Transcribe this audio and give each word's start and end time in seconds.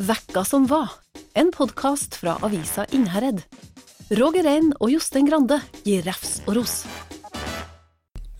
Vekka 0.00 0.44
som 0.48 0.64
var, 0.66 0.88
en 1.36 1.50
podkast 1.52 2.14
fra 2.16 2.38
avisa 2.46 2.86
Innherred. 2.96 3.42
Roger 4.16 4.46
Rein 4.46 4.70
og 4.80 4.88
Jostein 4.94 5.26
Grande 5.28 5.58
gir 5.84 6.06
refs 6.06 6.38
og 6.46 6.56
ros. 6.56 6.78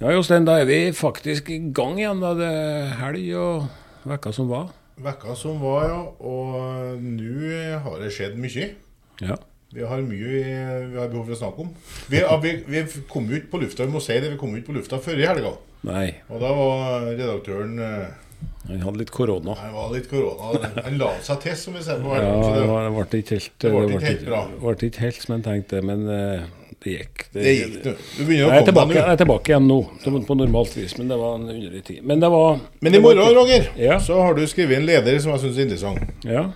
Ja, 0.00 0.14
Jostein, 0.14 0.46
da 0.48 0.56
er 0.62 0.64
vi 0.70 0.78
faktisk 0.96 1.50
i 1.52 1.58
gang 1.76 1.98
igjen. 2.00 2.22
da 2.24 2.32
Det 2.38 2.48
er 2.48 2.94
helg 3.02 3.26
og 3.36 4.08
vekka 4.08 4.32
som 4.32 4.48
var. 4.48 4.70
Vekka 5.04 5.36
som 5.36 5.60
var, 5.60 5.84
ja. 5.90 6.00
Og 6.24 7.04
nå 7.04 7.52
har 7.84 8.00
det 8.00 8.08
skjedd 8.16 8.40
mye. 8.40 8.70
Ja. 9.20 9.36
Vi 9.70 9.84
har 9.86 10.00
mye 10.02 10.32
vi, 10.32 10.40
vi 10.40 10.98
har 10.98 11.12
behov 11.12 11.28
for 11.28 11.36
å 11.36 11.40
snakke 11.42 11.66
om. 11.66 11.74
Vi, 12.08 12.24
vi, 12.46 12.56
vi 12.72 13.04
kom 13.12 13.28
jo 13.28 13.36
ikke 13.36 13.52
på 13.52 13.60
lufta 13.66 13.84
vi 13.84 13.94
må 13.94 14.00
si 14.02 14.16
det, 14.16 14.32
vi 14.32 14.40
kom 14.40 14.56
jo 14.56 14.62
ikke 14.62 14.72
på 14.72 14.80
lufta 14.80 14.98
før 15.04 15.20
i 15.20 15.28
helga. 15.28 15.52
Nei, 15.86 16.08
Og 16.32 16.40
da 16.40 16.56
var 16.56 17.06
redaktøren 17.12 17.78
eh, 17.84 18.08
han 18.68 18.80
hadde 18.84 18.98
litt 19.00 19.10
korona. 19.10 19.54
Han 19.58 19.72
var 19.74 19.90
litt 19.94 20.08
korona. 20.10 20.70
Han 20.84 20.98
la 21.00 21.10
seg 21.26 21.40
til, 21.42 21.56
som 21.58 21.74
vi 21.74 21.82
ser 21.82 21.98
på 22.02 22.12
verden. 22.12 22.28
Ja, 22.28 22.54
det 22.54 22.60
det- 22.60 22.68
var- 22.68 22.84
det 22.84 22.92
ble 23.10 23.18
ikke 23.20 23.34
helt 23.36 23.52
Det 23.58 23.70
ble 23.72 23.84
ikke 23.96 24.06
helt 24.06 24.24
bra. 24.26 24.40
ble 24.60 24.74
ikke 24.90 25.00
helt 25.06 25.22
som 25.24 25.34
en 25.34 25.42
tenkte, 25.42 25.82
men 25.82 26.04
eh, 26.08 26.44
det 26.84 26.92
gikk. 26.98 27.24
Det 27.34 27.42
gikk, 27.44 27.74
du. 27.82 27.90
Du 27.90 28.24
begynner 28.24 28.36
Jeg 28.36 28.46
å 28.46 28.52
er, 28.60 28.64
tilbake, 28.70 28.74
komme 28.86 28.94
deg 28.94 29.02
jeg 29.02 29.12
er 29.12 29.20
tilbake 29.24 29.52
igjen 29.52 29.66
nå, 29.68 29.78
på 30.04 30.22
på 30.28 30.36
normalt 30.38 30.76
vis, 30.76 30.96
men 30.98 31.08
det 31.08 31.18
var 31.18 31.34
en 31.40 31.48
underlig 31.50 31.82
tid. 31.84 32.02
Men 32.04 32.20
det 32.20 32.30
var 32.30 32.60
Men 32.80 32.94
i 32.94 33.00
morgen, 33.00 33.34
Roger, 33.34 33.70
Ja. 33.76 33.98
så 33.98 34.20
har 34.22 34.34
du 34.34 34.46
skrevet 34.46 34.76
en 34.78 34.86
leder 34.86 35.18
som 35.20 35.32
jeg 35.32 35.40
syns 35.40 35.58
er 35.58 35.62
interessant. 35.66 36.24
Ja. 36.24 36.52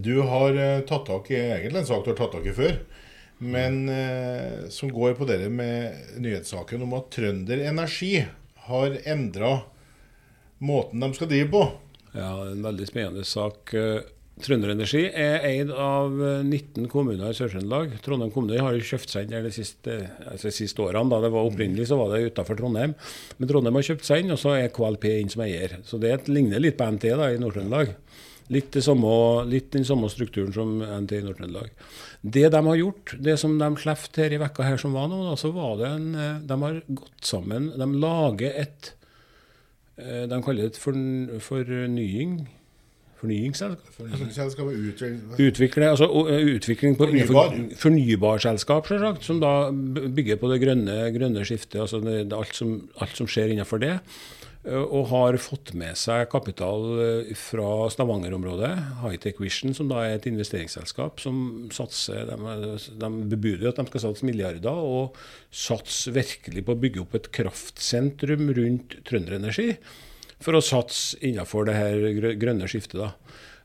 Du 0.00 0.22
har 0.22 0.50
eh, 0.56 0.80
tatt 0.88 1.04
tak 1.06 1.30
i 1.30 1.34
egentlig 1.36 1.76
en 1.84 1.86
sak 1.86 2.04
du 2.04 2.10
har 2.10 2.16
tatt 2.16 2.32
tak 2.32 2.46
i 2.46 2.52
før, 2.56 2.78
men 3.40 3.88
eh, 3.88 4.68
som 4.70 4.90
går 4.90 5.14
på 5.14 5.26
det 5.28 5.48
med 5.50 5.92
nyhetssaken 6.18 6.82
om 6.82 6.94
at 6.94 7.10
Trønder 7.14 7.60
Energi 7.68 8.24
har 8.66 8.96
endra 9.06 9.60
måten 10.58 11.00
de 11.04 11.12
skal 11.14 11.30
drive 11.30 11.50
på. 11.52 11.64
ja, 12.16 12.30
en 12.48 12.62
veldig 12.64 12.86
spennende 12.88 13.24
sak. 13.24 13.74
Eh, 13.74 14.00
Trønder 14.38 14.70
Energi 14.70 15.00
er 15.08 15.42
eid 15.46 15.70
av 15.74 16.14
eh, 16.22 16.44
19 16.46 16.86
kommuner 16.92 17.32
i 17.32 17.36
Sør-Trøndelag. 17.36 17.96
Trondheim 18.04 18.30
kommune 18.34 18.60
har 18.62 18.76
jo 18.76 18.86
kjøpt 18.86 19.10
seg 19.10 19.26
inn 19.26 19.46
de 19.46 19.52
siste, 19.54 19.96
altså 20.30 20.48
de 20.48 20.54
siste 20.54 20.84
årene. 20.84 21.10
Da 21.10 21.22
det 21.24 21.32
var 21.34 21.48
Opprinnelig 21.48 21.88
så 21.90 21.98
var 21.98 22.14
det 22.14 22.30
utenfor 22.30 22.58
Trondheim. 22.58 22.94
Men 23.38 23.50
Trondheim 23.50 23.78
har 23.78 23.88
kjøpt 23.90 24.06
seg 24.06 24.22
inn, 24.22 24.34
og 24.34 24.40
så 24.40 24.54
er 24.56 24.72
KLP 24.74 25.08
inn 25.16 25.32
som 25.32 25.44
eier. 25.46 25.78
Så 25.86 26.00
det 26.02 26.20
ligner 26.30 26.62
litt 26.62 26.78
på 26.78 26.86
NT 26.86 27.08
da, 27.18 27.30
i 27.32 27.40
Nord-Trøndelag. 27.42 27.94
Litt, 28.48 28.78
litt 29.50 29.72
den 29.74 29.84
samme 29.84 30.08
strukturen 30.08 30.54
som 30.54 30.78
NT 30.80 31.18
i 31.18 31.24
Nord-Trøndelag. 31.26 31.72
Det 32.22 32.46
de 32.54 32.62
har 32.66 32.78
gjort, 32.78 33.16
det 33.18 33.36
som 33.38 33.58
de 33.60 33.68
slapp 33.78 34.06
her 34.16 34.32
i 34.34 34.40
vekka 34.40 34.64
her 34.66 34.80
som 34.80 34.94
var 34.96 35.10
nå, 35.10 35.20
da, 35.26 35.34
så 35.38 35.50
var 35.54 35.76
det 35.78 35.90
en 35.90 36.08
eh, 36.14 36.38
De 36.46 36.56
har 36.62 36.80
gått 36.86 37.26
sammen. 37.26 37.72
De 37.78 37.90
lager 38.00 38.54
et 38.54 38.92
eh, 38.92 38.97
De 39.98 40.38
kaller 40.44 40.62
det 40.68 40.76
et 40.76 40.78
forn- 40.78 41.40
fornying 41.42 42.36
Fornyingsselskap? 43.18 43.82
Fornyingsselskap 43.96 44.68
utvikler 44.70 45.48
Utvikle, 45.48 45.88
altså 45.90 46.06
utvikling 46.54 46.94
på 46.94 47.08
Fornybar. 47.08 47.56
fornybarselskap, 47.82 48.86
selvsagt, 48.86 49.24
som 49.26 49.40
da 49.42 49.70
bygger 49.72 50.38
på 50.38 50.50
det 50.52 50.60
grønne, 50.62 50.98
grønne 51.16 51.42
skiftet. 51.48 51.80
altså 51.82 51.98
det, 52.04 52.28
det, 52.30 52.38
alt, 52.38 52.54
som, 52.54 52.76
alt 53.02 53.16
som 53.18 53.26
skjer 53.26 53.50
innenfor 53.56 53.82
det. 53.82 53.96
Eh, 54.64 54.74
Og 54.78 55.08
har 55.12 55.38
fått 55.42 55.74
med 55.78 55.98
seg 55.98 56.28
kapital 56.32 56.86
eh, 57.04 57.32
fra 57.38 57.88
Stavanger-området. 57.92 58.72
Hightech 59.02 59.40
Vision, 59.42 59.74
som 59.76 59.90
da 59.90 60.02
er 60.04 60.16
et 60.16 60.28
investeringsselskap 60.30 61.22
som 61.22 61.68
satser 61.74 62.28
De, 62.30 62.74
de 63.02 63.12
bebuder 63.30 63.70
at 63.70 63.80
de 63.80 63.86
skal 63.90 64.06
satse 64.08 64.28
milliarder, 64.28 64.70
og 64.74 65.16
satse 65.50 66.12
virkelig 66.14 66.66
på 66.66 66.76
å 66.76 66.82
bygge 66.84 67.04
opp 67.04 67.18
et 67.18 67.32
kraftsentrum 67.38 68.52
rundt 68.58 69.00
Trønderenergi 69.08 69.72
for 70.42 70.54
å 70.54 70.62
satse 70.62 71.18
innenfor 71.26 71.66
det 71.66 71.76
her 71.78 72.34
grønne 72.38 72.68
skiftet. 72.70 73.00
da. 73.02 73.12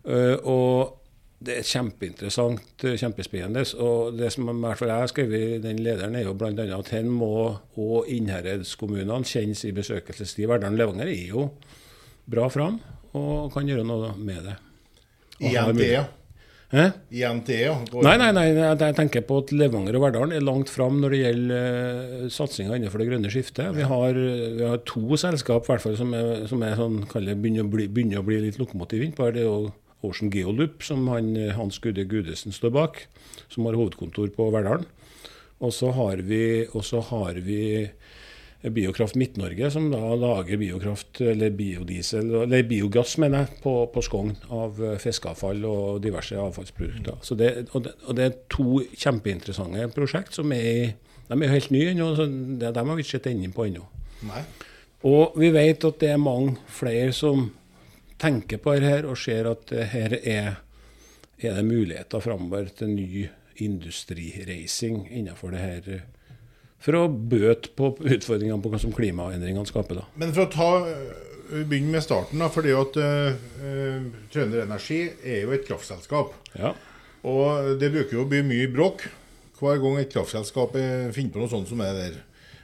Eh, 0.04 0.36
og 0.44 1.03
det 1.44 1.58
er 1.60 1.68
kjempeinteressant, 1.68 2.86
eh, 2.88 2.98
kjempespennende. 3.00 3.66
Og 3.84 4.18
det 4.18 4.32
som 4.34 4.50
i 4.50 4.56
hvert 4.64 4.80
fall 4.80 4.92
jeg 4.94 5.04
har 5.04 5.12
skrevet 5.12 5.46
i 5.58 5.62
den 5.64 5.84
lederen, 5.84 6.16
er 6.16 6.28
jo 6.28 6.36
bl.a. 6.38 6.54
at 6.54 6.92
her 6.96 7.06
må 7.08 7.36
og 7.76 8.10
Innherredskommunene 8.12 9.24
kjennes 9.28 9.64
i 9.68 9.76
besøkelsestid. 9.76 10.48
Verdalen 10.52 10.80
Levanger 10.80 11.12
er 11.12 11.30
jo 11.34 11.48
bra 12.30 12.50
fram 12.52 12.80
og 13.14 13.54
kan 13.54 13.68
gjøre 13.70 13.86
noe 13.86 14.14
med 14.18 14.44
det. 14.48 14.58
Og 15.44 15.50
i 15.52 15.56
NTE. 15.74 16.04
I 16.74 17.22
NTE, 17.30 17.58
ja. 17.60 17.74
Nei, 18.02 18.16
nei, 18.18 18.32
nei, 18.34 18.46
jeg 18.56 18.96
tenker 18.98 19.22
på 19.28 19.44
at 19.44 19.52
Levanger 19.54 20.00
og 20.00 20.08
Verdalen 20.08 20.34
er 20.34 20.42
langt 20.42 20.72
fram 20.74 20.98
når 21.04 21.14
det 21.14 21.20
gjelder 21.20 22.24
uh, 22.24 22.32
satsinga 22.34 22.80
innenfor 22.80 23.04
det 23.04 23.10
grønne 23.12 23.30
skiftet. 23.30 23.76
Vi 23.78 23.86
har, 23.86 24.18
vi 24.18 24.66
har 24.66 24.82
to 24.90 25.20
selskap 25.22 25.70
hvert 25.70 25.84
fall, 25.84 26.00
som, 26.00 26.16
er, 26.18 26.48
som 26.50 26.66
er 26.66 26.80
sånn, 26.80 27.04
begynner, 27.14 27.68
å 27.68 27.74
bli, 27.76 27.86
begynner 27.92 28.24
å 28.24 28.26
bli 28.26 28.40
litt 28.48 28.58
lokomotiv 28.62 29.06
innpå 29.06 29.28
her. 29.28 29.36
Det 29.36 29.44
er 29.44 29.52
jo 29.52 29.70
Ocean 30.04 30.32
Geoloop, 30.34 30.84
som 30.84 31.08
han, 31.12 31.36
Hans 31.58 31.80
Gude 31.84 32.06
Gudesen 32.10 32.56
står 32.56 32.74
bak, 32.76 33.06
som 33.48 33.68
har 33.68 33.78
hovedkontor 33.80 34.34
på 34.36 34.50
Verdalen. 34.54 34.86
Og 35.64 35.72
så 35.74 35.94
har 35.96 36.24
vi, 36.28 36.68
har 36.68 37.40
vi 37.46 37.64
Biokraft 38.64 39.16
Midt-Norge, 39.16 39.70
som 39.72 39.90
da 39.92 40.14
lager 40.16 40.58
biokraft, 40.58 41.20
eller 41.22 41.52
biodiesel, 41.52 42.30
eller 42.46 42.64
biogass, 42.68 43.18
mener 43.20 43.44
jeg, 43.44 43.58
på, 43.64 43.74
på 43.92 44.04
Skogn 44.06 44.38
av 44.56 44.80
fiskeavfall 45.04 45.66
og 45.68 46.04
diverse 46.04 46.38
avfallsprodukter. 46.40 47.18
Så 47.28 47.36
det, 47.40 47.50
og, 47.74 47.84
det, 47.84 47.96
og 48.08 48.16
det 48.16 48.28
er 48.28 48.38
to 48.52 48.78
kjempeinteressante 48.96 49.90
prosjekt 49.96 50.40
som 50.40 50.52
er 50.56 50.96
De 51.28 51.38
er 51.40 51.52
helt 51.54 51.72
nye 51.72 51.92
ennå, 51.92 52.10
så 52.16 52.26
dem 52.28 52.90
har 52.90 52.98
vi 52.98 53.04
ikke 53.04 53.16
sett 53.16 53.28
enden 53.32 53.54
på 53.56 53.64
ennå. 53.66 53.84
Nei. 54.28 54.42
Og 55.08 55.36
vi 55.40 55.50
vet 55.56 55.84
at 55.88 56.00
det 56.00 56.10
er 56.14 56.20
mange 56.20 56.58
flere 56.72 57.12
som 57.16 57.50
tenker 58.24 58.62
på 58.64 58.78
det 58.80 58.88
her, 58.88 59.08
og 59.10 59.20
ser 59.20 59.52
at 59.52 59.74
her 59.94 60.18
er, 60.22 60.56
er 61.44 61.60
det 61.60 61.66
muligheter 61.68 62.24
framover 62.24 62.72
til 62.78 62.94
ny 62.96 63.28
industrireising 63.64 65.04
innenfor 65.12 65.54
det 65.54 65.62
her. 65.62 65.92
For 66.84 66.98
å 67.00 67.04
bøte 67.08 67.72
på 67.78 67.94
utfordringene 68.00 68.60
på 68.64 68.72
hva 68.74 68.80
som 68.82 68.96
klimaendringene 68.96 69.70
skaper. 69.70 70.02
da. 70.02 70.08
Men 70.20 70.34
for 70.36 70.48
å 70.48 70.52
ta 70.52 70.72
begynne 71.54 71.94
med 71.94 72.04
starten, 72.04 72.42
da, 72.42 72.50
det 72.50 72.74
at 72.78 72.98
uh, 73.00 74.08
Trønder 74.34 74.64
Energi 74.66 75.02
er 75.22 75.44
jo 75.44 75.54
et 75.56 75.68
kraftselskap. 75.68 76.34
Ja. 76.58 76.74
Og 77.28 77.76
det 77.80 77.92
bruker 77.94 78.18
jo 78.18 78.26
å 78.26 78.30
bli 78.30 78.42
mye 78.46 78.72
bråk 78.72 79.06
hver 79.60 79.80
gang 79.80 80.00
et 80.02 80.12
kraftselskap 80.12 80.74
eh, 80.76 81.12
finner 81.16 81.32
på 81.32 81.40
noe 81.40 81.52
sånt 81.52 81.70
som 81.70 81.80
er 81.86 81.94
der. 81.96 82.18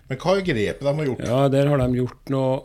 Men 0.10 0.20
hva 0.20 0.34
er 0.36 0.44
grepet 0.44 0.84
de 0.84 0.92
har 0.98 1.08
gjort? 1.08 1.22
ja, 1.24 1.38
der 1.54 1.70
har 1.72 1.80
de 1.80 2.02
gjort 2.02 2.32
noe, 2.34 2.58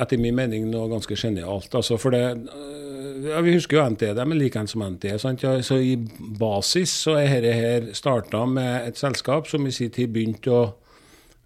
etter 0.00 0.20
min 0.20 0.36
mening, 0.36 0.68
noe 0.70 0.88
ganske 0.90 1.16
genialt. 1.18 1.72
Altså, 1.76 1.98
for 2.00 2.14
det 2.14 2.22
øh, 2.24 3.28
ja, 3.28 3.40
Vi 3.44 3.54
husker 3.56 3.78
jo 3.78 3.88
NT, 3.92 4.00
de 4.16 4.24
er 4.24 4.38
like 4.38 4.66
som 4.70 4.84
NT. 4.86 5.20
Sant? 5.20 5.42
Ja, 5.44 5.60
så 5.62 5.78
I 5.78 5.96
basis 6.38 6.94
så 7.04 7.18
er 7.20 7.40
dette 7.40 7.52
her 7.58 7.90
starta 7.96 8.44
med 8.46 8.88
et 8.88 9.00
selskap 9.00 9.50
som 9.50 9.66
i 9.66 9.74
sin 9.74 9.90
tid 9.92 10.12
begynte 10.14 10.50
å 10.50 10.62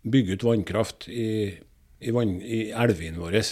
bygge 0.07 0.37
ut 0.37 0.47
vannkraft 0.47 1.09
i, 1.11 1.51
i, 2.01 2.11
vann, 2.15 2.39
i 2.43 2.71
elvene 2.71 3.19
våre. 3.19 3.43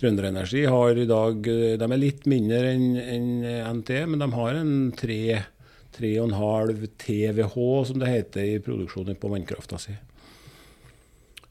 Trønderenergi 0.00 0.64
har 0.66 0.98
i 0.98 1.06
dag 1.06 1.46
eh, 1.48 1.76
De 1.78 1.86
er 1.86 2.00
litt 2.02 2.26
mindre 2.30 2.74
enn 2.74 2.96
en 2.98 3.28
NT, 3.78 3.90
men 4.10 4.24
de 4.24 4.28
har 4.34 4.58
en 4.58 4.74
3,5 4.98 6.88
TWh, 6.98 7.84
som 7.86 8.02
det 8.02 8.10
heter, 8.10 8.42
i 8.42 8.58
produksjonen 8.64 9.16
på 9.20 9.30
vannkrafta 9.30 9.78
si. 9.78 9.94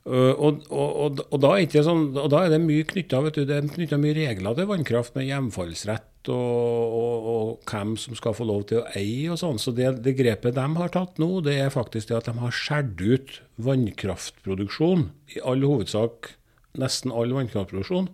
Uh, 0.03 0.34
og, 0.36 0.66
og, 0.68 1.22
og, 1.30 1.38
da 1.40 1.53
er 1.56 1.86
sånn, 1.86 2.09
og 2.19 2.25
da 2.34 2.41
er 2.44 2.50
det 2.52 2.58
mye 2.59 2.84
knytta 2.84 3.22
det 3.38 3.46
er 3.47 3.69
knyttet 3.72 4.02
mye 4.03 4.18
regler 4.18 4.58
til 4.58 4.68
vannkraft, 4.68 5.16
med 5.16 5.30
hjemfallsrett 5.30 6.28
og, 6.34 7.64
hvem 7.68 7.96
som 8.00 8.16
skal 8.16 8.36
få 8.36 8.47
lov 8.47 8.66
til 8.68 8.81
å 8.81 8.86
eie 9.00 9.31
og 9.31 9.40
sånn. 9.40 9.59
Så 9.59 9.72
det, 9.75 9.90
det 10.03 10.16
grepet 10.19 10.56
de 10.56 10.68
har 10.78 10.92
tatt 10.92 11.19
nå, 11.24 11.30
det 11.44 11.56
er 11.63 11.72
faktisk 11.74 12.12
det 12.12 12.19
at 12.19 12.30
de 12.30 12.36
har 12.40 12.56
skåret 12.56 13.00
ut 13.00 13.34
vannkraftproduksjon, 13.63 15.09
i 15.36 15.44
all 15.44 15.63
hovedsak 15.68 16.34
nesten 16.80 17.13
all 17.13 17.34
vannkraftproduksjon, 17.36 18.09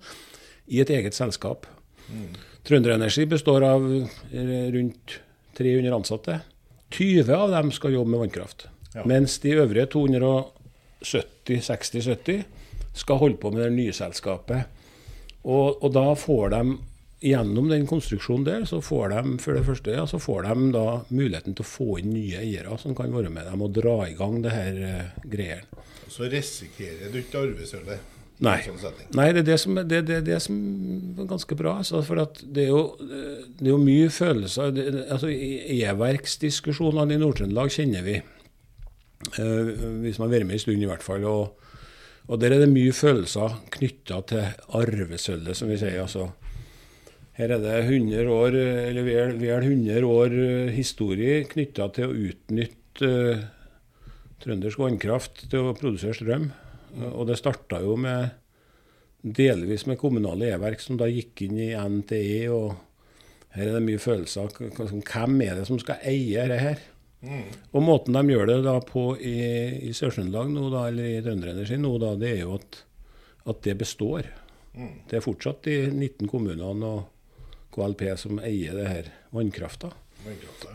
i 0.70 0.82
et 0.84 0.92
eget 0.94 1.18
selskap. 1.18 1.68
Trønderenergi 2.68 3.26
består 3.30 3.66
av 3.66 3.86
eh, 3.90 4.68
rundt 4.74 5.20
300 5.58 5.96
ansatte. 5.96 6.40
20 6.96 7.30
av 7.36 7.54
dem 7.54 7.72
skal 7.74 7.96
jobbe 7.96 8.14
med 8.14 8.24
vannkraft. 8.26 8.68
Ja. 8.96 9.06
Mens 9.10 9.38
de 9.44 9.54
øvrige 9.62 9.90
270-60-70 11.06 12.44
skal 13.00 13.22
holde 13.22 13.40
på 13.40 13.52
med 13.54 13.64
det 13.66 13.74
nye 13.76 13.96
selskapet. 13.96 14.78
Og, 15.48 15.84
og 15.84 15.92
da 15.96 16.08
får 16.20 16.56
de 16.56 16.64
Gjennom 17.20 17.66
den 17.68 17.84
konstruksjonen 17.84 18.46
der, 18.48 18.62
så 18.64 18.78
får 18.80 19.10
de 19.12 19.34
for 19.44 19.58
det 19.58 19.66
første, 19.68 19.92
ja, 19.92 20.06
så 20.08 20.22
får 20.24 20.46
de 20.46 20.70
da 20.72 20.84
muligheten 21.12 21.52
til 21.52 21.66
å 21.66 21.68
få 21.68 21.98
inn 22.00 22.14
nye 22.14 22.40
eiere 22.40 22.78
som 22.80 22.96
kan 22.96 23.12
være 23.12 23.28
med 23.34 23.44
dem 23.44 23.66
og 23.66 23.74
dra 23.76 23.98
i 24.06 24.14
gang 24.16 24.38
det 24.46 24.54
her 24.54 24.80
uh, 24.80 25.26
greiene. 25.28 25.84
Så 26.08 26.30
risikerer 26.32 27.12
du 27.12 27.20
ikke 27.20 27.42
arvesølvet. 27.44 28.16
Nei. 28.40 28.56
sånn. 28.64 29.04
Nei, 29.20 29.28
det 29.36 29.44
er 29.44 29.48
det 29.50 29.58
som, 29.60 29.76
det, 29.84 30.00
det, 30.08 30.22
det 30.30 30.40
som 30.40 30.56
er 31.20 31.28
ganske 31.28 31.60
bra. 31.60 31.76
Altså, 31.84 32.00
for 32.08 32.24
at 32.24 32.40
det, 32.40 32.70
er 32.70 32.72
jo, 32.72 32.84
det 33.04 33.68
er 33.68 33.74
jo 33.74 33.82
mye 33.84 34.08
følelser 34.16 34.72
det, 34.72 34.86
altså, 35.12 35.28
E-verksdiskusjonene 35.28 37.18
i 37.18 37.20
Nord-Trøndelag 37.20 37.76
kjenner 37.76 38.06
vi. 38.08 38.22
Eh, 39.20 39.74
man 39.76 40.14
har 40.16 40.32
vært 40.32 40.48
med 40.48 40.56
en 40.56 40.64
stund, 40.64 40.84
i 40.84 40.90
hvert 40.90 41.04
fall. 41.06 41.26
Og, 41.28 41.66
og 42.30 42.42
der 42.42 42.56
er 42.56 42.64
det 42.64 42.72
mye 42.72 42.96
følelser 42.96 43.60
knytta 43.76 44.22
til 44.32 44.66
arvesølvet, 44.80 45.58
som 45.58 45.72
vi 45.72 45.80
sier. 45.82 46.02
altså 46.06 46.30
Her 47.40 47.56
er 47.56 47.64
det 47.64 47.78
100 47.86 48.32
år, 48.32 48.60
eller 48.90 49.08
vel, 49.08 49.38
vel 49.42 49.70
100 49.72 50.08
år 50.08 50.36
eh, 50.46 50.74
historie 50.76 51.44
knytta 51.52 51.90
til 51.96 52.10
å 52.10 52.20
utnytte 52.30 52.78
uh, 53.00 53.44
trøndersk 54.44 54.80
vannkraft 54.82 55.46
til 55.52 55.70
å 55.70 55.76
produsere 55.78 56.18
strøm. 56.18 56.50
Og 57.14 57.28
det 57.30 57.38
starta 57.40 57.80
jo 57.84 57.94
med 58.00 58.34
delvis 59.22 59.86
med 59.88 60.00
kommunale 60.02 60.50
e-verk 60.56 60.82
som 60.82 60.98
da 61.00 61.08
gikk 61.12 61.46
inn 61.46 61.60
i 61.62 61.70
NTE. 61.76 62.50
og 62.52 62.74
Her 63.56 63.68
er 63.68 63.78
det 63.78 63.86
mye 63.86 64.02
følelser. 64.02 64.52
Hvem 64.52 65.42
er 65.46 65.60
det 65.60 65.68
som 65.70 65.80
skal 65.80 66.04
eie 66.08 66.48
dette? 66.50 66.89
Mm. 67.22 67.48
Og 67.76 67.84
måten 67.84 68.16
de 68.16 68.34
gjør 68.34 68.48
det 68.48 68.60
da 68.64 68.78
på 68.86 69.12
i, 69.18 69.38
i 69.90 69.94
Sør-Trøndelag 69.96 70.52
nå, 70.54 70.68
da, 70.72 70.86
eller 70.88 71.10
i 71.10 71.24
Trønderenergi 71.24 71.80
nå, 71.82 71.94
da, 72.02 72.14
det 72.20 72.34
er 72.36 72.44
jo 72.46 72.58
at, 72.60 72.84
at 73.52 73.64
det 73.66 73.76
består. 73.82 74.30
Mm. 74.76 74.94
Det 75.10 75.20
er 75.20 75.26
fortsatt 75.26 75.66
de 75.68 75.80
19 75.92 76.30
kommunene 76.32 76.94
og 76.94 77.74
KLP 77.76 78.06
som 78.20 78.40
eier 78.44 78.78
det 78.78 78.88
her 78.88 79.12
vannkrafta. 79.36 79.92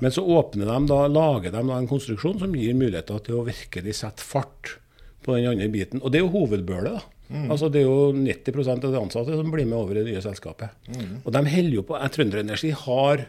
Men 0.01 0.13
så 0.13 0.25
åpner 0.25 0.69
de 0.69 0.87
da, 0.89 1.01
lager 1.09 1.53
de 1.53 1.61
da 1.69 1.77
en 1.79 1.89
konstruksjon 1.89 2.39
som 2.41 2.55
gir 2.57 2.77
muligheter 2.77 3.21
til 3.27 3.41
å 3.41 3.47
virkelig 3.47 3.99
sette 4.01 4.25
fart 4.25 4.79
på 5.25 5.37
den 5.37 5.51
andre 5.53 5.69
biten. 5.73 6.03
Og 6.03 6.13
det 6.13 6.21
er 6.21 6.27
jo 6.27 6.33
hovedbølet. 6.33 6.97
da. 6.97 7.15
Mm. 7.29 7.51
Altså 7.51 7.69
Det 7.73 7.81
er 7.81 7.89
jo 7.89 8.13
90% 8.13 8.85
av 8.85 8.93
de 8.93 9.01
ansatte 9.01 9.37
som 9.37 9.51
blir 9.53 9.69
med 9.69 9.79
over 9.79 9.97
i 9.97 10.03
det 10.03 10.13
nye 10.13 10.25
selskapet. 10.25 10.77
Mm. 10.93 11.23
Og 11.25 11.33
de 11.33 11.45
holder 11.55 11.77
jo 11.79 11.87
på. 11.89 12.01
Trønderenergi 12.17 12.73
har 12.85 13.27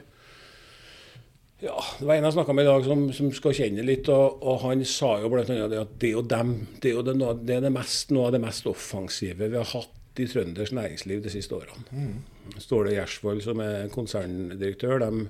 ja, 1.65 1.83
Det 1.99 2.05
var 2.05 2.15
en 2.15 2.27
jeg 2.27 2.35
snakka 2.35 2.53
med 2.55 2.65
i 2.65 2.69
dag 2.69 2.85
som, 2.85 3.03
som, 3.15 3.31
skal 3.33 3.57
kjenne 3.57 3.85
litt, 3.85 4.09
og, 4.13 4.39
og 4.45 4.61
han 4.67 4.83
sa 4.87 5.15
jo 5.23 5.31
annet 5.33 5.71
det 5.71 5.81
at 5.81 5.97
det 6.01 6.11
er 6.11 6.15
jo, 6.15 6.23
dem, 6.35 6.55
det 6.81 6.91
er 6.91 6.97
jo 6.99 7.03
det, 7.07 7.15
det, 7.41 7.57
er 7.57 7.65
det 7.65 7.73
mest, 7.73 8.13
noe 8.13 8.29
av 8.29 8.35
det 8.35 8.41
mest 8.43 8.69
offensive 8.69 9.49
vi 9.49 9.59
har 9.59 9.71
hatt 9.71 10.21
i 10.21 10.27
trøndersk 10.31 10.75
næringsliv 10.77 11.23
de 11.25 11.33
siste 11.33 11.57
årene. 11.57 11.83
Mm. 11.91 12.59
Ståle 12.61 12.93
Gjersvold, 12.93 13.41
som 13.43 13.61
er 13.63 13.89
konserndirektør, 13.93 15.01
de, 15.03 15.25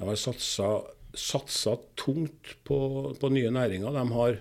de 0.00 0.08
har 0.10 0.20
satsa, 0.20 0.72
satsa 1.16 1.78
tungt 2.00 2.56
på, 2.68 2.78
på, 3.20 3.32
nye 3.32 3.52
næringer. 3.54 3.94
De 3.94 4.04
har 4.18 4.40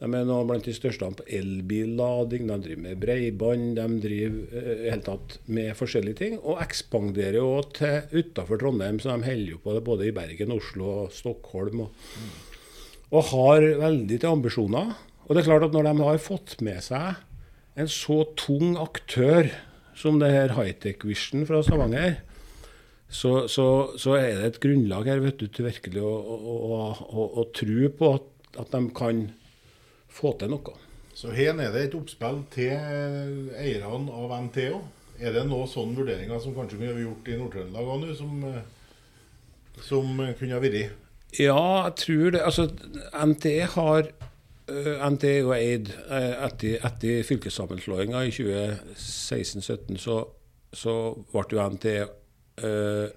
de 0.00 0.08
er 0.08 0.24
nå 0.26 0.36
blant 0.48 0.64
de 0.66 0.72
største 0.74 1.06
på 1.18 1.26
elbillading, 1.30 2.48
de 2.48 2.56
driver 2.64 2.84
med 2.88 3.02
bredbånd, 3.02 3.66
de 3.78 3.98
driver 4.02 4.56
eh, 4.58 4.86
i 4.90 4.96
tatt 5.04 5.36
med 5.46 5.76
forskjellige 5.78 6.18
ting. 6.18 6.38
Og 6.40 6.62
ekspanderer 6.64 7.38
jo 7.38 7.60
til 7.76 8.08
utafor 8.16 8.58
Trondheim, 8.58 8.98
så 8.98 9.12
de 9.12 9.28
holder 9.28 9.52
jo 9.54 9.60
på 9.62 9.76
det 9.76 9.84
både 9.86 10.08
i 10.08 10.14
Bergen, 10.16 10.54
Oslo 10.56 10.88
og 11.04 11.14
Stockholm. 11.14 11.84
Og, 11.84 11.92
og 13.12 13.28
har 13.30 13.68
veldig 13.84 14.18
til 14.18 14.32
ambisjoner. 14.32 14.96
Og 15.28 15.36
det 15.36 15.42
er 15.42 15.50
klart 15.52 15.68
at 15.68 15.76
når 15.76 15.86
de 15.86 16.08
har 16.08 16.24
fått 16.24 16.56
med 16.66 16.82
seg 16.82 17.22
en 17.78 17.88
så 17.88 18.24
tung 18.36 18.74
aktør 18.80 19.52
som 19.96 20.18
det 20.20 20.32
her 20.32 20.56
Hightech 20.56 21.04
Vision 21.06 21.46
fra 21.48 21.60
Stavanger, 21.64 22.18
så, 23.12 23.46
så, 23.46 23.66
så, 24.00 24.16
er 24.16 24.40
det 24.40 24.48
et 24.48 24.60
grunnlag 24.62 25.06
her 25.10 25.20
vet 25.20 25.38
du, 25.38 25.46
til 25.52 25.68
virkelig 25.68 26.00
å, 26.00 26.12
å, 26.16 26.82
å, 27.12 27.26
å 27.42 27.46
tro 27.54 27.90
på 27.98 28.12
at, 28.16 28.28
at 28.64 28.72
de 28.72 28.82
kan 28.96 29.26
få 30.12 30.34
til 30.40 30.52
noe. 30.52 30.74
Så 31.14 31.32
her 31.36 31.52
er 31.60 31.72
det 31.74 31.86
et 31.86 31.94
oppspill 31.96 32.42
til 32.52 32.72
eierne 32.72 34.12
av 34.16 34.34
NTO. 34.48 34.80
Er 35.22 35.34
det 35.36 35.44
noen 35.46 35.68
sånne 35.70 35.98
vurderinger 35.98 36.40
som 36.42 36.54
kanskje 36.56 36.78
kunne 36.78 36.94
vært 36.96 37.04
gjort 37.04 37.28
i 37.28 37.38
Nord-Trøndelag 37.38 37.90
òg 37.92 38.00
nå, 38.02 38.14
som, 38.16 38.46
som, 39.84 40.22
kunne 40.38 40.60
vært? 40.64 40.96
Ja, 41.36 41.62
jeg 41.86 41.96
tror 42.00 42.34
det. 42.34 42.42
Altså, 42.42 42.68
NTE 43.12 43.68
har 43.76 44.12
NTE 44.72 45.30
er 45.42 45.46
og 45.46 45.54
eid 45.56 45.90
uh, 46.08 46.46
etter, 46.46 46.78
etter 46.86 47.24
fylkessammenslåinga 47.28 48.22
i 48.24 48.32
2016-2017, 48.32 49.98
så, 50.00 50.18
så 50.72 50.94
ble 51.32 51.44
jo 51.52 51.64
NTE 51.74 51.96
eh, 52.62 53.08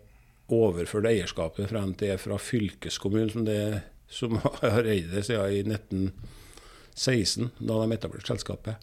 overført 0.55 1.07
eierskapet 1.09 1.69
fra 1.69 1.83
NTE 1.85 2.17
fra 2.21 2.39
fylkeskommunen, 2.41 3.29
som, 3.31 3.45
det, 3.47 3.59
som 4.11 4.39
har 4.61 4.89
eid 4.89 5.13
det 5.13 5.25
siden 5.29 5.53
i 5.53 5.61
1990. 5.63 6.34
16, 6.95 7.51
da 7.59 7.81
de 7.81 7.95
etablerte 7.95 8.31
selskapet, 8.31 8.75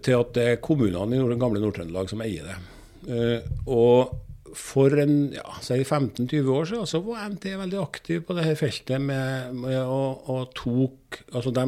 til 0.00 0.14
at 0.16 0.30
det 0.36 0.44
er 0.48 0.60
kommunene 0.64 1.16
i 1.18 1.20
den 1.20 1.40
gamle 1.40 1.60
Nord-Trøndelag 1.60 2.08
som 2.10 2.22
eier 2.24 2.44
det. 2.48 2.56
Uh, 3.02 3.40
og 3.66 4.14
for 4.56 4.88
en, 5.00 5.32
ja, 5.32 5.42
15-20 5.64 6.48
år 6.52 6.64
siden 6.68 6.86
så 6.88 7.00
var 7.04 7.28
NT 7.32 7.44
veldig 7.56 7.78
aktiv 7.80 8.22
på 8.28 8.34
dette 8.36 8.56
feltet 8.60 9.00
med, 9.00 9.54
med 9.56 9.78
å, 9.80 10.12
og 10.32 10.52
tok 10.58 11.22
altså 11.32 11.50
de, 11.56 11.64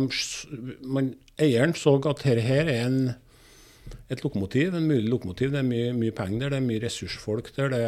man, 0.85 1.15
Eieren 1.41 1.75
så 1.77 1.97
at 1.97 2.23
dette 2.23 2.43
her 2.45 2.65
er 2.71 2.85
en, 2.85 3.15
et 4.13 4.23
lokomotiv, 4.23 4.75
en 4.77 4.87
mulig 4.87 5.11
lokomotiv. 5.11 5.51
Det 5.51 5.59
er 5.63 5.67
mye, 5.67 5.93
mye 5.97 6.13
penger 6.15 6.41
der, 6.45 6.51
det 6.53 6.59
er 6.61 6.69
mye 6.69 6.83
ressursfolk 6.85 7.47
der. 7.57 7.69
Det, 7.73 7.79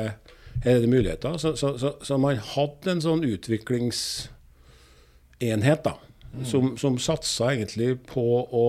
her 0.65 0.73
er 0.73 0.81
det 0.83 0.91
muligheter. 0.91 1.37
Så, 1.39 1.49
så, 1.61 1.69
så, 1.79 1.89
så 2.03 2.19
man 2.19 2.37
hadde 2.55 2.91
en 2.91 3.05
sånn 3.05 3.25
utviklingsenhet, 3.29 5.85
da 5.85 5.95
som, 6.45 6.75
som 6.77 6.99
satsa 7.01 7.55
egentlig 7.55 7.95
på 8.11 8.27
å 8.45 8.67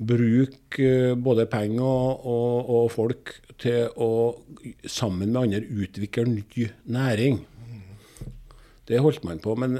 bruke 0.00 1.14
både 1.20 1.44
penger 1.50 1.84
og, 1.84 2.24
og, 2.24 2.70
og, 2.72 2.90
folk 2.94 3.34
til 3.60 3.90
å 4.00 4.10
sammen 4.88 5.28
med 5.28 5.42
andre 5.42 5.60
utvikle 5.84 6.24
ny 6.30 6.68
næring. 6.88 7.42
Det 8.90 8.98
holdt 8.98 9.22
man 9.22 9.38
på, 9.38 9.52
men 9.60 9.76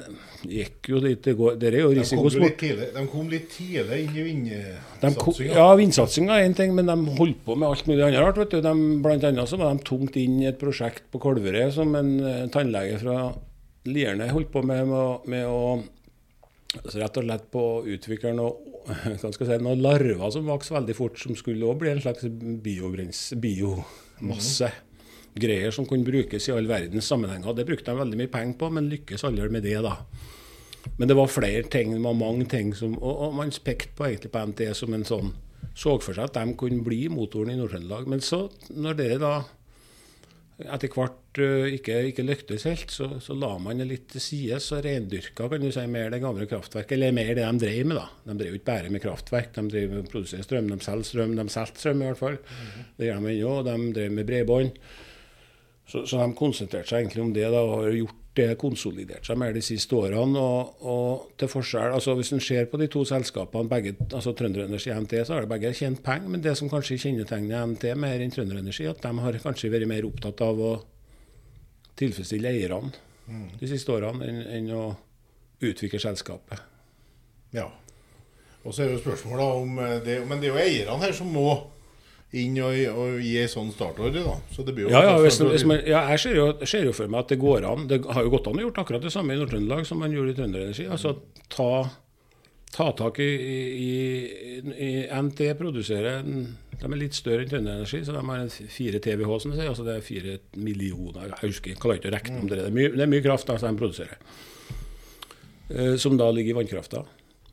gikk 0.47 0.93
jo 0.93 1.00
dit 1.02 1.19
det 1.25 1.32
går. 1.35 1.56
Det 1.58 1.73
er 1.73 1.81
jo 1.81 1.88
risikosport. 1.97 2.61
De 2.94 3.03
kom 3.11 3.31
litt 3.32 3.49
tidlig 3.50 4.05
inn 4.06 4.44
i 4.46 4.58
vindsatsinga? 4.61 5.56
Ja, 5.56 5.64
vindsatsinga 5.81 6.37
er 6.37 6.46
én 6.46 6.55
ting, 6.55 6.76
men 6.76 6.87
de 6.87 7.17
holdt 7.17 7.41
på 7.49 7.56
med 7.58 7.67
alt 7.73 7.88
mulig 7.91 8.05
annet 8.06 8.23
rart. 8.23 8.38
vet 8.38 8.55
du. 8.55 8.61
De, 8.62 8.75
blant 9.03 9.26
annet 9.26 9.50
så 9.50 9.58
var 9.58 9.75
de 9.75 9.88
tungt 9.88 10.20
inn 10.20 10.38
i 10.44 10.46
et 10.53 10.61
prosjekt 10.61 11.08
på 11.11 11.19
Kolverøy 11.25 11.73
som 11.75 11.96
en 11.99 12.12
uh, 12.23 12.44
tannlege 12.55 13.00
fra 13.03 13.32
Lierne 13.91 14.29
holdt 14.31 14.53
på 14.53 14.62
med, 14.62 14.87
med, 14.93 15.26
med 15.32 15.49
å 15.49 15.81
så 16.70 17.00
rett 17.00 17.19
og 17.19 17.26
slett 17.26 17.49
på 17.50 17.62
å 17.62 17.81
utvikle 17.90 18.34
hva 18.38 19.31
si, 19.32 19.56
noen 19.62 19.82
larver 19.82 20.31
som 20.34 20.46
vokste 20.46 20.76
veldig 20.76 20.96
fort, 20.96 21.19
som 21.19 21.37
skulle 21.38 21.67
også 21.67 21.82
bli 21.82 21.93
en 21.93 22.05
slags 22.05 22.28
biomasse. 23.43 24.70
Greier 25.40 25.75
som 25.75 25.87
kunne 25.87 26.06
brukes 26.06 26.49
i 26.49 26.55
all 26.55 26.67
verdens 26.70 27.06
sammenhenger. 27.11 27.55
Det 27.55 27.67
brukte 27.69 27.93
de 27.93 28.00
veldig 28.00 28.19
mye 28.19 28.31
penger 28.32 28.58
på, 28.58 28.70
men 28.75 28.90
lykkes 28.90 29.26
aldri 29.26 29.50
med 29.52 29.67
det. 29.67 29.78
da. 29.82 29.96
Men 30.99 31.11
det 31.11 31.17
var 31.19 31.31
flere 31.31 31.62
ting, 31.70 31.94
det 31.94 32.02
var 32.02 32.19
mange 32.19 32.46
ting 32.50 32.72
som, 32.75 32.96
og, 32.99 33.14
og 33.26 33.38
man 33.38 33.52
pekte 33.64 33.94
på 33.96 34.08
egentlig 34.08 34.32
på 34.34 34.43
NT 34.50 34.67
som 34.76 34.94
en 34.96 35.06
sånn 35.06 35.32
Så 35.76 35.93
for 36.02 36.17
seg 36.17 36.26
at 36.26 36.34
de 36.34 36.56
kunne 36.58 36.82
bli 36.82 37.05
motoren 37.12 37.52
i 37.52 37.58
Nord-Trøndelag. 37.58 38.08
Men 38.11 38.22
så, 38.25 38.49
når 38.75 38.96
det 38.99 39.11
da 39.22 39.34
etter 40.65 40.93
hvert 40.93 41.41
uh, 41.41 41.67
ikke, 41.71 41.97
ikke, 42.11 42.25
lyktes 42.27 42.67
helt, 42.69 42.93
så, 42.93 43.08
så, 43.23 43.37
la 43.39 43.53
man 43.63 43.81
det 43.81 43.87
litt 43.89 44.08
til 44.13 44.23
side. 44.25 44.61
Så 44.63 44.81
reindyrka 44.84 45.49
kan 45.51 45.63
du 45.63 45.70
si, 45.73 45.84
mer 45.91 46.13
det 46.13 46.23
gamle 46.23 46.49
kraftverket, 46.51 46.96
eller 46.96 47.15
mer 47.17 47.32
det 47.34 47.44
de 47.44 47.65
drev 47.65 47.91
med. 47.91 48.01
da. 48.01 48.06
De 48.31 48.39
drev 48.43 48.58
ikke 48.58 48.70
bare 48.70 48.93
med 48.93 49.05
kraftverk, 49.05 49.53
de 49.56 49.67
drev 49.73 49.94
med 49.94 50.11
produserer 50.13 50.46
strøm, 50.46 50.70
de 50.73 50.81
selger 50.84 51.11
strøm. 51.13 51.37
De 51.39 51.46
solgte 51.53 51.84
strøm 51.84 52.03
i 52.03 52.11
hvert 52.11 52.23
fall. 52.23 52.41
Mm 52.41 52.67
-hmm. 52.67 52.91
Det 52.96 53.06
gjør 53.06 53.20
de 53.20 53.32
ennå. 53.37 53.55
De 53.63 53.93
drev 54.01 54.13
med 54.13 54.27
bredbånd. 54.27 54.70
Så, 55.87 56.06
så, 56.06 56.20
de 56.20 56.34
konsentrerte 56.39 56.89
seg 56.89 57.01
egentlig 57.01 57.23
om 57.23 57.32
det 57.34 57.49
da, 57.51 57.61
og 57.61 57.82
har 57.82 57.96
gjort 57.96 58.19
konsolidert 58.56 59.27
seg 59.27 59.39
mer 59.39 59.53
de 59.53 59.63
siste 59.63 59.96
årene. 59.96 60.39
Og, 60.39 60.84
og 60.87 61.32
til 61.39 61.51
forskjell, 61.51 61.94
altså 61.96 62.15
Hvis 62.15 62.32
en 62.32 62.41
ser 62.41 62.69
på 62.70 62.79
de 62.79 62.87
to 62.87 63.05
selskapene, 63.05 63.69
begge, 63.69 63.96
altså 64.13 64.32
Trønderenergi 64.32 64.93
og 64.94 65.03
NT, 65.03 65.27
så 65.27 65.34
har 65.34 65.43
de 65.43 65.51
begge 65.51 65.75
tjent 65.75 66.03
penger. 66.03 66.29
Men 66.29 66.43
det 66.43 66.56
som 66.56 66.70
kanskje 66.70 66.99
kjennetegner 66.99 67.67
NT 67.67 67.94
mer 67.96 68.20
enn 68.20 68.31
Trønderenergi, 68.31 68.87
at 68.87 69.03
de 69.03 69.13
har 69.19 69.41
kanskje 69.43 69.72
vært 69.72 69.89
mer 69.91 70.06
opptatt 70.06 70.41
av 70.46 70.60
å 70.60 70.72
tilfredsstille 72.01 72.49
eierne 72.49 72.94
mm. 73.27 73.49
de 73.60 73.69
siste 73.69 73.93
årene 73.93 74.25
enn, 74.25 74.41
enn 74.56 74.72
å 74.72 74.84
utvikle 75.60 76.01
selskapet. 76.01 76.63
Ja. 77.53 77.67
Og 78.65 78.75
så 78.75 78.84
er 78.84 78.94
jo 78.94 79.03
spørsmålet 79.03 79.60
om 79.60 79.77
det, 80.05 80.20
Men 80.29 80.41
det 80.41 80.51
er 80.51 80.55
jo 80.55 80.63
eierne 80.63 81.03
her 81.03 81.13
som 81.17 81.31
må 81.32 81.49
inn 82.39 82.58
og, 82.63 82.77
og 82.94 83.17
gi 83.25 83.32
en 83.43 83.51
sånn 83.51 83.72
startordre, 83.75 84.22
da. 84.22 84.37
Så 84.55 84.63
det 84.67 84.75
blir 84.77 84.87
jo 84.87 84.93
ja, 84.93 85.03
ja, 85.08 85.17
hvis, 85.22 85.41
hvis 85.43 85.67
man, 85.67 85.81
ja, 85.82 86.05
jeg 86.13 86.22
ser 86.22 86.39
jo, 86.39 86.46
ser 86.63 86.87
jo, 86.87 86.94
for 86.94 87.10
meg 87.10 87.25
at 87.25 87.32
det 87.32 87.41
går 87.43 87.67
an. 87.67 87.89
Det 87.91 88.03
har 88.06 88.27
jo 88.27 88.31
gått 88.37 88.46
an 88.46 88.60
å 88.60 88.65
gjøre 88.67 88.84
akkurat 88.84 89.03
det 89.06 89.13
samme 89.15 89.34
i 89.34 89.41
Nord-Trøndelag 89.41 89.89
som 89.89 89.99
man 90.03 90.15
gjorde 90.15 90.34
i 90.34 90.39
Trønderenergi. 90.39 90.87
Altså 90.94 91.17
ta, 91.51 91.70
ta 92.77 92.89
tak 93.01 93.19
i, 93.25 93.29
i, 93.34 93.91
i 94.70 94.91
NT, 95.10 95.43
produsere 95.58 96.20
De 96.22 96.87
er 96.87 96.99
litt 97.01 97.19
større 97.19 97.43
enn 97.43 97.51
Trønderenergi, 97.51 98.05
så 98.06 98.15
de 98.15 98.22
har 98.22 98.44
en 98.44 98.55
4 98.79 99.03
TWh, 99.03 99.34
som 99.43 99.51
de 99.51 99.58
sier. 99.58 99.72
Altså 99.72 99.89
det 99.89 99.99
er 99.99 100.06
4 100.06 100.39
millioner 100.63 101.34
Jeg 101.34 101.49
husker, 101.49 101.75
jeg 101.75 101.82
klarer 101.82 101.99
ikke 101.99 102.13
å 102.13 102.17
regne 102.19 102.44
om 102.44 102.53
det. 102.53 102.63
Det 102.63 102.70
er 102.70 102.79
mye, 102.79 102.94
det 102.94 103.06
er 103.06 103.15
mye 103.17 103.27
kraft 103.27 103.51
altså, 103.51 103.67
de 103.67 103.82
produserer. 103.82 104.22
Eh, 105.70 105.96
som 105.99 106.15
da 106.19 106.31
ligger 106.34 106.55
i 106.55 106.63
vannkrafta. 106.63 107.05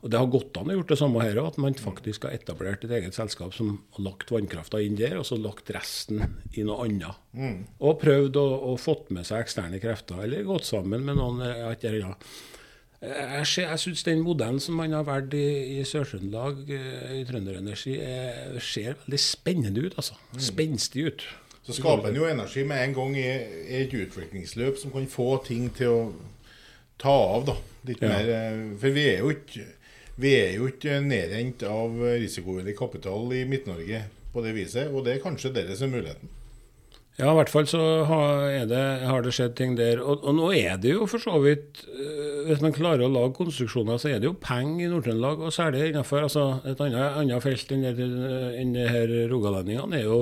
Og 0.02 0.10
Det 0.10 0.18
har 0.20 0.28
gått 0.30 0.56
an 0.60 0.68
å 0.70 0.74
gjøre 0.76 0.88
det 0.92 0.98
samme 1.00 1.22
her 1.24 1.40
òg, 1.42 1.48
at 1.52 1.56
man 1.58 1.74
faktisk 1.74 2.22
har 2.28 2.36
etablert 2.36 2.84
et 2.86 2.92
eget 3.00 3.16
selskap 3.16 3.54
som 3.56 3.80
har 3.96 4.04
lagt 4.06 4.30
vannkrafta 4.30 4.78
inn 4.84 4.94
der, 4.98 5.16
og 5.18 5.26
så 5.26 5.38
lagt 5.40 5.72
resten 5.74 6.22
i 6.54 6.62
noe 6.62 6.84
annet. 6.86 7.18
Mm. 7.34 7.64
Og 7.82 7.98
prøvd 8.02 8.38
å, 8.38 8.44
å 8.70 8.76
fått 8.78 9.10
med 9.10 9.26
seg 9.26 9.42
eksterne 9.42 9.80
krefter, 9.82 10.22
eller 10.22 10.46
gått 10.46 10.68
sammen 10.70 11.02
med 11.08 11.18
noen. 11.18 11.42
Ja, 11.42 11.72
ja. 11.82 12.14
Jeg, 12.98 13.44
jeg 13.62 13.78
syns 13.78 14.02
den 14.06 14.22
modellen 14.26 14.58
som 14.62 14.78
man 14.78 14.94
har 14.94 15.04
valgt 15.06 15.34
i, 15.38 15.78
i 15.78 15.84
Sør-Trøndelag, 15.86 16.64
eh, 16.74 17.12
i 17.20 17.26
Trønderenergi, 17.26 17.94
ser 18.62 18.96
veldig 19.04 19.20
spennende 19.22 19.84
ut. 19.86 19.98
altså. 19.98 20.18
Mm. 20.32 20.40
Spenstig 20.48 21.04
ut. 21.06 21.26
Så 21.68 21.76
skaper 21.76 22.08
en 22.08 22.16
jo 22.16 22.26
energi 22.26 22.62
med 22.66 22.80
en 22.80 22.94
gang 22.96 23.16
i, 23.20 23.26
i 23.68 23.82
et 23.84 23.94
utviklingsløp 23.94 24.78
som 24.80 24.94
kan 24.94 25.06
få 25.10 25.28
ting 25.46 25.68
til 25.76 25.90
å 25.94 26.00
ta 26.98 27.12
av. 27.12 27.44
da. 27.50 27.56
Litt 27.86 28.02
Ja. 28.02 28.08
mer, 28.08 28.30
eh, 28.34 28.76
for 28.80 28.90
vi 28.90 29.04
er 29.12 29.18
jo 29.22 29.30
ikke 29.34 29.66
vi 30.18 30.34
er 30.34 30.56
jo 30.58 30.68
ikke 30.70 30.98
nedrent 31.04 31.62
av 31.68 31.94
risikovillig 32.18 32.74
kapital 32.78 33.30
i 33.36 33.44
Midt-Norge 33.48 34.02
på 34.32 34.42
det 34.44 34.56
viset, 34.56 34.90
og 34.90 35.06
det 35.06 35.16
er 35.16 35.24
kanskje 35.24 35.54
dere 35.54 35.76
som 35.78 35.90
er 35.92 36.00
muligheten. 36.00 36.34
Ja, 37.18 37.32
i 37.32 37.34
hvert 37.34 37.50
fall 37.50 37.66
så 37.66 37.80
har, 38.06 38.44
det, 38.70 38.82
har 39.10 39.24
det 39.26 39.32
skjedd 39.34 39.56
ting 39.58 39.72
der. 39.78 39.98
Og, 39.98 40.22
og 40.22 40.36
nå 40.38 40.52
er 40.54 40.76
det 40.78 40.92
jo 40.92 41.06
for 41.10 41.18
så 41.18 41.34
vidt 41.42 41.80
øh, 41.90 42.44
Hvis 42.46 42.62
man 42.62 42.76
klarer 42.76 43.02
å 43.02 43.10
lage 43.10 43.34
konstruksjoner, 43.34 43.98
så 43.98 44.12
er 44.12 44.20
det 44.22 44.28
jo 44.28 44.36
penger 44.38 44.84
i 44.84 44.90
Nord-Trøndelag. 44.92 45.42
Og 45.42 45.54
særlig 45.54 45.88
innenfor 45.88 46.28
altså, 46.28 46.44
et 46.62 46.78
annet, 46.84 47.18
annet 47.18 47.42
felt 47.42 47.74
enn 47.74 47.88
enn 47.88 48.76
det 48.76 48.86
her 48.94 49.14
rogalendingene 49.32 49.98
er 49.98 50.06
jo 50.06 50.20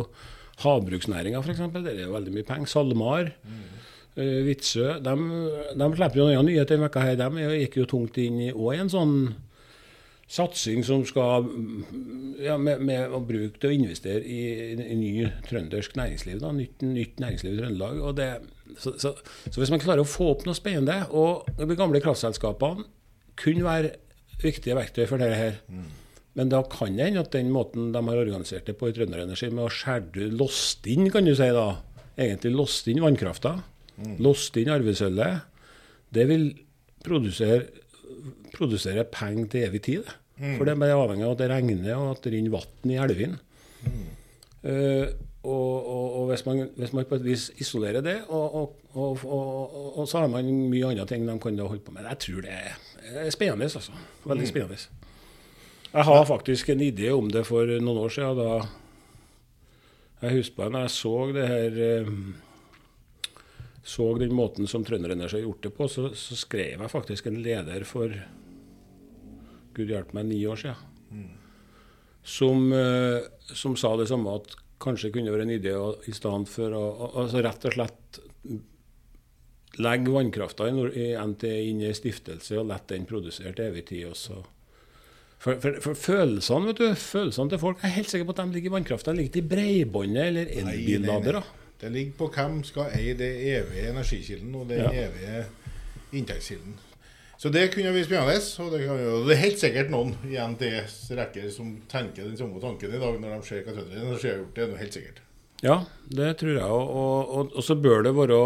havbruksnæringa, 0.64 1.44
f.eks. 1.44 1.60
Der 1.74 1.92
er 1.92 2.06
jo 2.06 2.14
veldig 2.16 2.32
mye 2.32 2.48
penger. 2.48 2.72
SalMar, 2.72 3.28
øh, 4.16 4.40
Vitsø 4.48 4.94
de, 5.04 5.16
de 5.76 5.90
slipper 5.98 6.22
jo 6.22 6.30
noen 6.30 6.48
nyheter 6.48 6.78
denne 6.78 6.88
uka. 6.88 7.04
her. 7.04 7.20
De 7.20 7.50
gikk 7.60 7.76
jo 7.82 7.90
tungt 7.92 8.16
inn 8.24 8.40
i 8.48 8.54
en 8.56 8.92
sånn 8.92 9.18
satsing 10.26 10.82
som 10.84 11.04
skal 11.06 11.46
ja, 12.42 12.56
med, 12.58 12.82
med 12.82 13.12
å 13.14 13.20
bruke 13.22 13.60
til 13.62 13.70
å 13.70 13.76
investere 13.76 14.22
i, 14.26 14.40
i 14.74 14.96
ny 14.98 15.12
trøndersk 15.46 15.94
næringsliv. 15.98 16.40
Da, 16.42 16.50
nytt, 16.54 16.82
nytt 16.82 17.22
næringsliv 17.22 17.54
i 17.54 17.60
Trøndelag. 17.60 18.00
Og 18.02 18.16
det, 18.18 18.30
så, 18.74 18.96
så, 18.98 19.14
så 19.46 19.60
hvis 19.60 19.70
man 19.72 19.82
klarer 19.82 20.02
å 20.02 20.08
få 20.08 20.32
opp 20.34 20.42
noe 20.48 20.58
spennende, 20.58 21.04
og 21.14 21.46
de 21.60 21.78
gamle 21.78 22.02
kraftselskapene 22.02 22.88
kunne 23.38 23.66
være 23.66 23.94
viktige 24.42 24.76
verktøy 24.76 25.06
for 25.06 25.22
dette 25.22 25.38
her. 25.38 25.62
Men 26.36 26.50
da 26.52 26.60
kan 26.68 26.98
det 26.98 27.06
hende 27.08 27.22
at 27.24 27.32
den 27.32 27.48
måten 27.54 27.92
de 27.94 28.02
har 28.08 28.20
organisert 28.20 28.66
det 28.68 28.76
på 28.76 28.90
i 28.90 28.96
Trønder 28.96 29.22
Energi, 29.22 29.48
med 29.48 29.68
å 29.68 29.72
skjære 29.72 30.28
låst 30.36 30.88
inn, 30.90 31.08
kan 31.12 31.24
du 31.24 31.32
si 31.38 31.48
da, 31.54 31.68
egentlig 32.18 32.52
låst 32.56 32.90
inn 32.92 33.00
vannkrafta, 33.04 33.54
låst 34.20 34.58
inn 34.60 34.72
arvesølvet, 34.74 35.46
det 36.12 36.26
vil 36.28 36.50
produsere 37.06 37.85
produsere 38.54 39.04
penger 39.10 39.50
til 39.52 39.68
evig 39.68 39.82
tid. 39.86 40.10
Mm. 40.36 40.56
For 40.58 40.68
det 40.68 40.74
er 40.76 40.96
avhengig 40.96 41.24
av 41.24 41.36
at 41.36 41.40
det 41.40 41.50
regner 41.52 41.94
og 41.96 42.10
at 42.16 42.26
det 42.26 42.34
renner 42.34 42.52
vann 42.52 42.92
i 42.92 42.98
elvene. 43.00 43.38
Eh, 44.66 45.06
og, 45.46 45.74
og, 45.86 46.06
og 46.20 46.30
hvis, 46.30 46.42
man, 46.46 46.68
hvis 46.76 46.92
man 46.92 47.06
på 47.06 47.20
et 47.20 47.24
vis 47.24 47.50
isolerer 47.62 48.02
det, 48.02 48.16
og, 48.28 48.72
og, 48.96 50.02
så 50.08 50.24
har 50.24 50.30
man 50.32 50.48
mye 50.72 50.88
andre 50.90 51.06
ting 51.06 51.26
de 51.28 51.36
kan 51.40 51.58
da 51.58 51.68
holde 51.70 51.84
på 51.86 51.94
med. 51.94 52.08
Jeg 52.10 52.18
tror 52.24 52.40
det 52.42 52.54
er, 52.56 53.30
spennende. 53.30 53.64
altså. 53.64 53.92
Veldig 54.26 54.48
spennende. 54.48 54.80
Jeg 55.92 56.04
har 56.04 56.24
faktisk 56.24 56.68
en 56.70 56.82
idé 56.82 57.12
om 57.14 57.30
det 57.30 57.46
for 57.46 57.70
noen 57.78 58.02
år 58.02 58.08
siden. 58.08 58.36
da 58.36 60.26
Jeg 60.26 60.40
husker 60.40 60.68
når 60.68 60.80
jeg 60.80 60.90
så 60.90 61.14
det 61.32 61.48
her 61.48 61.78
eh, 61.86 62.10
så 63.86 64.18
den 64.18 64.34
måten 64.34 64.66
som 64.66 64.82
Trønderenergi 64.84 65.38
har 65.38 65.44
gjort 65.44 65.62
det 65.62 65.70
på, 65.76 65.86
så, 65.88 66.08
så 66.18 66.34
skrev 66.34 66.80
jeg 66.82 66.90
faktisk 66.90 67.28
en 67.30 67.36
leder 67.44 67.84
for 67.86 68.10
Gud 69.76 69.92
hjelpe 69.92 70.16
meg, 70.16 70.26
ni 70.26 70.40
år 70.48 70.58
siden. 70.58 71.26
Som, 72.26 72.72
eh, 72.74 73.22
som 73.54 73.76
sa 73.78 73.92
det 74.00 74.08
samme, 74.10 74.32
at 74.40 74.56
kanskje 74.82 75.12
kunne 75.14 75.30
det 75.30 75.36
være 75.36 75.46
en 75.46 75.54
idé 75.54 75.74
å, 75.78 75.92
i 76.10 76.14
stedet 76.16 76.50
for 76.50 76.74
å 76.74 76.82
altså 77.22 77.44
rett 77.46 77.66
og 77.68 77.76
slett 77.76 78.18
legge 79.78 80.14
vannkrafta 80.16 80.66
i, 80.66 81.12
NTE 81.14 81.52
inn 81.68 81.84
i 81.84 81.90
en 81.90 81.96
stiftelse 81.96 82.58
og 82.58 82.66
la 82.72 82.80
den 82.90 83.06
produsere 83.06 83.54
til 83.54 83.68
evig 83.68 83.84
tid. 83.92 84.08
også. 84.10 84.40
For, 85.38 85.60
for, 85.62 85.78
for 85.84 86.00
følelsene 86.00 86.72
vet 86.72 86.82
du, 86.82 86.88
følelsene 86.98 87.52
til 87.52 87.62
folk 87.62 87.82
jeg 87.84 87.92
er 87.92 87.96
helt 88.00 88.10
sikker 88.10 88.26
på 88.26 88.34
at 88.34 88.42
de 88.42 88.56
ligger 88.56 88.72
i 88.72 88.76
vannkrafta. 88.80 89.14
De 89.14 89.22
ligger 89.22 89.44
i 89.44 89.48
breibåndet 89.54 90.32
eller 90.32 90.52
elbilladere. 90.64 91.44
Det 91.80 91.90
ligger 91.92 92.12
på 92.18 92.28
hvem 92.32 92.60
skal 92.64 92.92
eie 92.96 93.14
det 93.18 93.30
evige 93.52 93.90
energikilden 93.92 94.54
og 94.56 94.68
den 94.70 94.78
Ja. 94.84 94.90
evige 95.06 95.44
inntektskilden. 96.12 96.76
Så 97.38 97.50
det 97.52 97.66
kunne 97.74 97.92
bli 97.92 98.04
spennende. 98.04 98.38
Og 98.64 98.70
det, 98.72 98.86
kan 98.86 99.00
jo, 99.02 99.16
det 99.26 99.34
er 99.34 99.42
helt 99.42 99.60
sikkert 99.60 99.90
noen 99.92 100.14
i 100.24 100.38
NTS 100.40 101.10
rekker 101.18 101.50
som 101.52 101.74
tenker 101.90 102.24
den 102.24 102.36
samme 102.38 102.60
tanken 102.62 102.94
i 102.94 103.00
dag 103.02 103.18
når 103.20 103.34
de 103.36 103.48
ser 103.50 103.60
hva 103.66 103.74
Trønder 103.76 104.00
Energi 104.06 104.30
har 104.30 104.38
gjort. 104.40 104.54
Det 104.56 104.64
er 104.64 104.70
noe 104.72 104.80
helt 104.80 104.96
sikkert. 104.96 105.20
Ja, 105.64 105.76
det 106.08 106.30
tror 106.40 106.54
jeg. 106.56 106.64
Og, 106.64 106.96
og, 106.96 107.36
og, 107.36 107.52
og 107.60 107.64
så 107.64 107.76
bør 107.76 108.02
det 108.08 108.14
være 108.16 108.40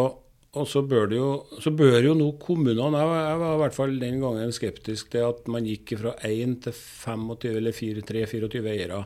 og 0.50 0.66
så 0.66 0.80
bør, 0.82 1.06
det 1.06 1.14
jo, 1.20 1.44
så 1.62 1.70
bør 1.70 2.00
jo 2.02 2.14
nå 2.18 2.32
kommunene 2.42 2.98
jeg, 2.98 3.10
jeg 3.22 3.38
var 3.38 3.52
i 3.54 3.58
hvert 3.60 3.74
fall 3.76 3.92
den 4.02 4.16
gangen 4.18 4.50
skeptisk 4.50 5.12
til 5.12 5.22
at 5.28 5.46
man 5.46 5.62
gikk 5.68 5.92
fra 6.00 6.16
1 6.26 6.56
til 6.64 6.74
25 6.74 7.52
eller 7.60 7.70
3-24 7.78 8.66
eiere 8.72 9.04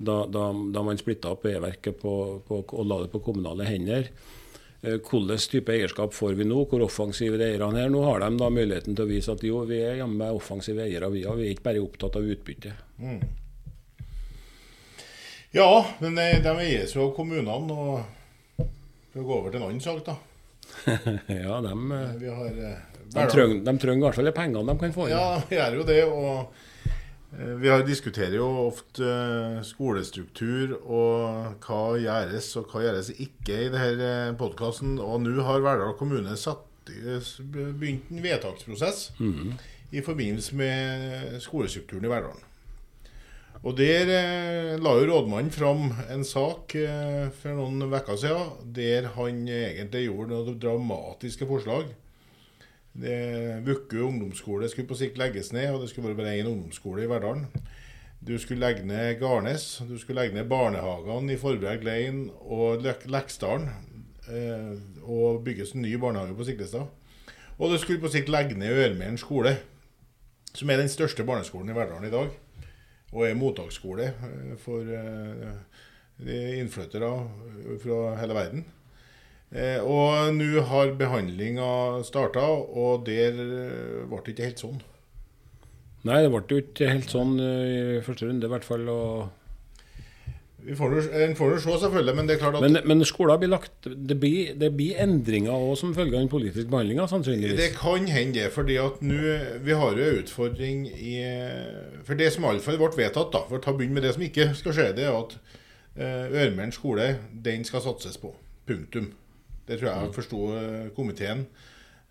da, 0.00 0.24
da, 0.32 0.48
da 0.72 0.82
man 0.86 0.98
splitta 1.00 1.34
opp 1.34 1.44
E-verket 1.50 1.98
på, 2.00 2.12
på, 2.46 2.60
og 2.64 2.86
la 2.88 3.02
det 3.04 3.10
på 3.12 3.20
kommunale 3.24 3.66
hender. 3.68 4.08
Eh, 4.80 4.96
Hvilken 4.96 5.42
type 5.52 5.74
eierskap 5.74 6.14
får 6.16 6.38
vi 6.38 6.46
nå? 6.48 6.62
Hvor 6.70 6.86
offensive 6.86 7.36
er 7.36 7.50
eierne 7.50 7.82
her? 7.82 7.92
Nå 7.92 8.00
har 8.06 8.24
de 8.24 8.30
da 8.40 8.48
muligheten 8.52 8.96
til 8.96 9.04
å 9.04 9.10
vise 9.10 9.34
at 9.36 9.44
jo, 9.44 9.60
vi 9.68 9.82
er 9.84 10.00
jammen 10.00 10.22
meg 10.22 10.38
offensive 10.38 10.86
eiere, 10.86 11.10
vi. 11.12 11.26
Vi 11.26 11.46
er 11.48 11.52
ikke 11.52 11.68
bare 11.68 11.84
opptatt 11.84 12.16
av 12.16 12.30
utbytte. 12.32 12.72
Ja, 15.52 15.68
men 16.00 16.16
de, 16.16 16.26
de 16.44 16.56
eies 16.64 16.94
jo 16.96 17.08
av 17.08 17.14
kommunene. 17.18 17.58
Og 17.74 18.66
for 19.10 19.20
å 19.20 19.26
gå 19.26 19.36
over 19.36 19.52
til 19.52 19.60
en 19.60 19.68
annen 19.68 19.84
sak, 19.84 20.00
da. 20.06 20.16
ja, 21.42 21.60
de, 21.64 21.74
eh, 21.74 22.16
Vi 22.22 22.30
har 22.30 22.64
eh, 22.70 22.80
de 23.10 23.22
trenger 23.26 23.64
de 23.66 23.72
trenger 23.82 23.98
i 23.98 24.04
hvert 24.06 24.18
fall 24.20 24.28
de 24.28 24.34
pengene 24.36 24.70
de 24.70 24.80
kan 24.84 24.92
få 24.94 25.08
inn. 25.08 25.16
Ja, 25.16 25.40
de 25.42 25.56
gjør 25.58 25.78
jo 25.80 25.86
det. 25.88 26.02
Og 26.06 26.28
eh, 26.30 26.99
vi 27.30 27.68
har 27.70 27.84
diskuterer 27.86 28.34
jo 28.40 28.48
ofte 28.66 29.06
eh, 29.06 29.60
skolestruktur 29.62 30.74
og 30.80 31.62
hva 31.62 31.82
gjøres 32.02 32.48
og 32.58 32.72
hva 32.72 32.82
gjøres 32.82 33.12
ikke 33.14 33.58
i 33.66 33.70
denne 33.70 34.34
podkasten. 34.40 34.98
Og 34.98 35.22
nå 35.22 35.36
har 35.46 35.62
Verdal 35.62 35.94
kommune 35.98 36.34
satt, 36.40 36.66
begynt 36.90 38.10
en 38.10 38.22
vedtaksprosess 38.24 39.12
i 39.94 40.02
forbindelse 40.02 40.56
med 40.58 41.36
skolestrukturen 41.44 42.08
i 42.08 42.10
Verdalen. 42.10 42.46
Og 43.60 43.76
Der 43.76 44.08
eh, 44.08 44.78
la 44.80 44.94
jo 44.96 45.06
rådmannen 45.10 45.52
fram 45.52 45.90
en 46.10 46.24
sak 46.24 46.74
eh, 46.74 47.28
for 47.30 47.54
noen 47.58 47.82
uker 47.92 48.16
siden 48.16 48.72
der 48.74 49.10
han 49.14 49.42
egentlig 49.46 50.06
gjorde 50.06 50.32
noen 50.32 50.60
dramatiske 50.62 51.46
forslag. 51.46 51.90
Vukkø 53.64 54.02
ungdomsskole 54.04 54.68
skulle 54.68 54.88
på 54.90 54.98
sikt 54.98 55.18
legges 55.18 55.54
ned, 55.56 55.70
og 55.72 55.80
det 55.82 55.90
skulle 55.90 56.10
være 56.10 56.18
bare 56.18 56.34
én 56.40 56.48
ungdomsskole 56.50 57.04
i 57.04 57.08
Verdalen. 57.08 57.46
Du 58.20 58.38
skulle 58.38 58.60
legge 58.60 58.84
ned 58.84 59.14
Garnes, 59.20 59.82
du 59.88 59.98
skulle 59.98 60.20
legge 60.20 60.36
ned 60.36 60.48
barnehagene 60.48 61.32
i 61.32 61.38
Forberg 61.40 61.84
Lein 61.84 62.26
og 62.40 62.84
Leksdalen. 62.84 63.70
Eh, 64.28 64.76
og 65.02 65.44
bygges 65.44 65.72
en 65.72 65.82
ny 65.82 65.94
barnehage 65.98 66.36
på 66.36 66.44
Siklestad. 66.44 66.86
Og 67.58 67.72
du 67.72 67.78
skulle 67.78 68.00
på 68.00 68.10
sikt 68.12 68.28
legge 68.28 68.58
ned 68.58 68.76
Ørmeren 68.76 69.18
skole, 69.18 69.56
som 70.54 70.70
er 70.70 70.82
den 70.82 70.92
største 70.92 71.24
barneskolen 71.24 71.72
i 71.72 71.76
Verdalen 71.76 72.06
i 72.08 72.12
dag. 72.12 72.28
Og 73.12 73.24
er 73.26 73.38
mottaksskole 73.38 74.12
eh, 74.12 74.52
for 74.60 74.84
eh, 74.84 76.60
innflyttere 76.60 77.10
fra 77.82 78.02
hele 78.20 78.36
verden. 78.36 78.68
Eh, 79.50 79.82
og 79.82 80.36
nå 80.36 80.62
har 80.62 80.92
behandlinga 80.98 82.04
starta, 82.06 82.44
og 82.44 83.02
der 83.08 83.34
eh, 83.34 84.06
ble 84.06 84.22
det 84.22 84.36
ikke 84.36 84.46
helt 84.46 84.62
sånn. 84.62 84.78
Nei, 86.06 86.20
det 86.22 86.30
ble 86.30 86.42
jo 86.46 86.62
ikke 86.62 86.90
helt 86.92 87.10
sånn 87.10 87.34
eh, 87.42 87.98
i 87.98 88.02
første 88.06 88.28
runde, 88.28 88.46
i 88.46 88.52
hvert 88.52 88.66
fall. 88.66 88.86
En 90.70 90.76
får 90.78 90.92
nå 90.94 91.58
se, 91.58 91.74
selvfølgelig, 91.82 92.14
men 92.14 92.28
det 92.28 92.36
er 92.36 92.40
klart 92.44 92.58
at 92.58 92.62
Men, 92.62 92.78
men 92.84 93.02
skoler 93.08 93.38
blir 93.40 93.48
lagt 93.48 93.86
Det 93.88 94.18
blir, 94.20 94.50
det 94.60 94.68
blir 94.76 94.98
endringer 95.00 95.54
òg 95.56 95.72
som 95.80 95.94
følge 95.96 96.18
av 96.18 96.26
den 96.26 96.28
politiske 96.30 96.68
behandlinga, 96.70 97.06
sannsynligvis. 97.08 97.56
Det 97.56 97.70
kan 97.78 98.04
hende 98.12 98.36
det, 98.36 98.50
fordi 98.52 98.76
at 98.78 99.00
nå 99.00 99.38
Vi 99.64 99.78
har 99.80 99.96
jo 99.96 100.04
en 100.04 100.20
utfordring 100.20 100.84
i 100.92 101.14
For 102.04 102.20
det 102.20 102.28
som 102.36 102.44
iallfall 102.44 102.76
ble 102.76 102.92
vedtatt, 102.92 103.32
da, 103.32 103.42
for 103.48 103.56
å 103.56 103.64
ta 103.64 103.72
begynne 103.72 103.96
med 103.96 104.06
det 104.06 104.12
som 104.18 104.26
ikke 104.28 104.50
skal 104.60 104.76
skje, 104.76 104.86
det 105.00 105.08
er 105.08 105.16
at 105.16 105.40
Ørmeren 106.00 106.76
skole, 106.76 107.08
den 107.32 107.64
skal 107.66 107.82
satses 107.82 108.20
på. 108.20 108.30
Punktum. 108.68 109.10
Det 109.70 109.78
tror 109.78 109.90
jeg 109.90 110.06
jeg 110.06 110.14
forsto 110.16 110.40
eh, 110.58 110.88
komiteen 110.96 111.44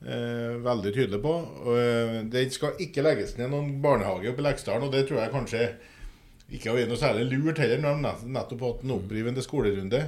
eh, 0.06 0.56
veldig 0.64 0.94
tydelig 0.96 1.20
på. 1.24 1.34
det 1.68 1.82
eh, 1.84 2.20
den 2.32 2.54
skal 2.56 2.80
ikke 2.80 3.04
legges 3.04 3.36
ned 3.38 3.52
noen 3.52 3.82
barnehage 3.84 4.32
oppe 4.32 4.44
i 4.44 4.48
Leksdalen, 4.48 4.88
og 4.88 4.96
det 4.96 5.06
tror 5.10 5.20
jeg 5.24 5.34
kanskje 5.36 5.66
ikke 6.50 6.72
har 6.72 6.80
vært 6.80 6.94
noe 6.94 7.02
særlig 7.02 7.28
lurt 7.30 7.60
heller, 7.62 7.82
når 7.84 8.00
de 8.00 8.32
nettopp 8.34 8.64
har 8.64 8.72
hatt 8.74 8.86
en 8.88 8.96
opprivende 8.96 9.44
skolerunde. 9.46 10.00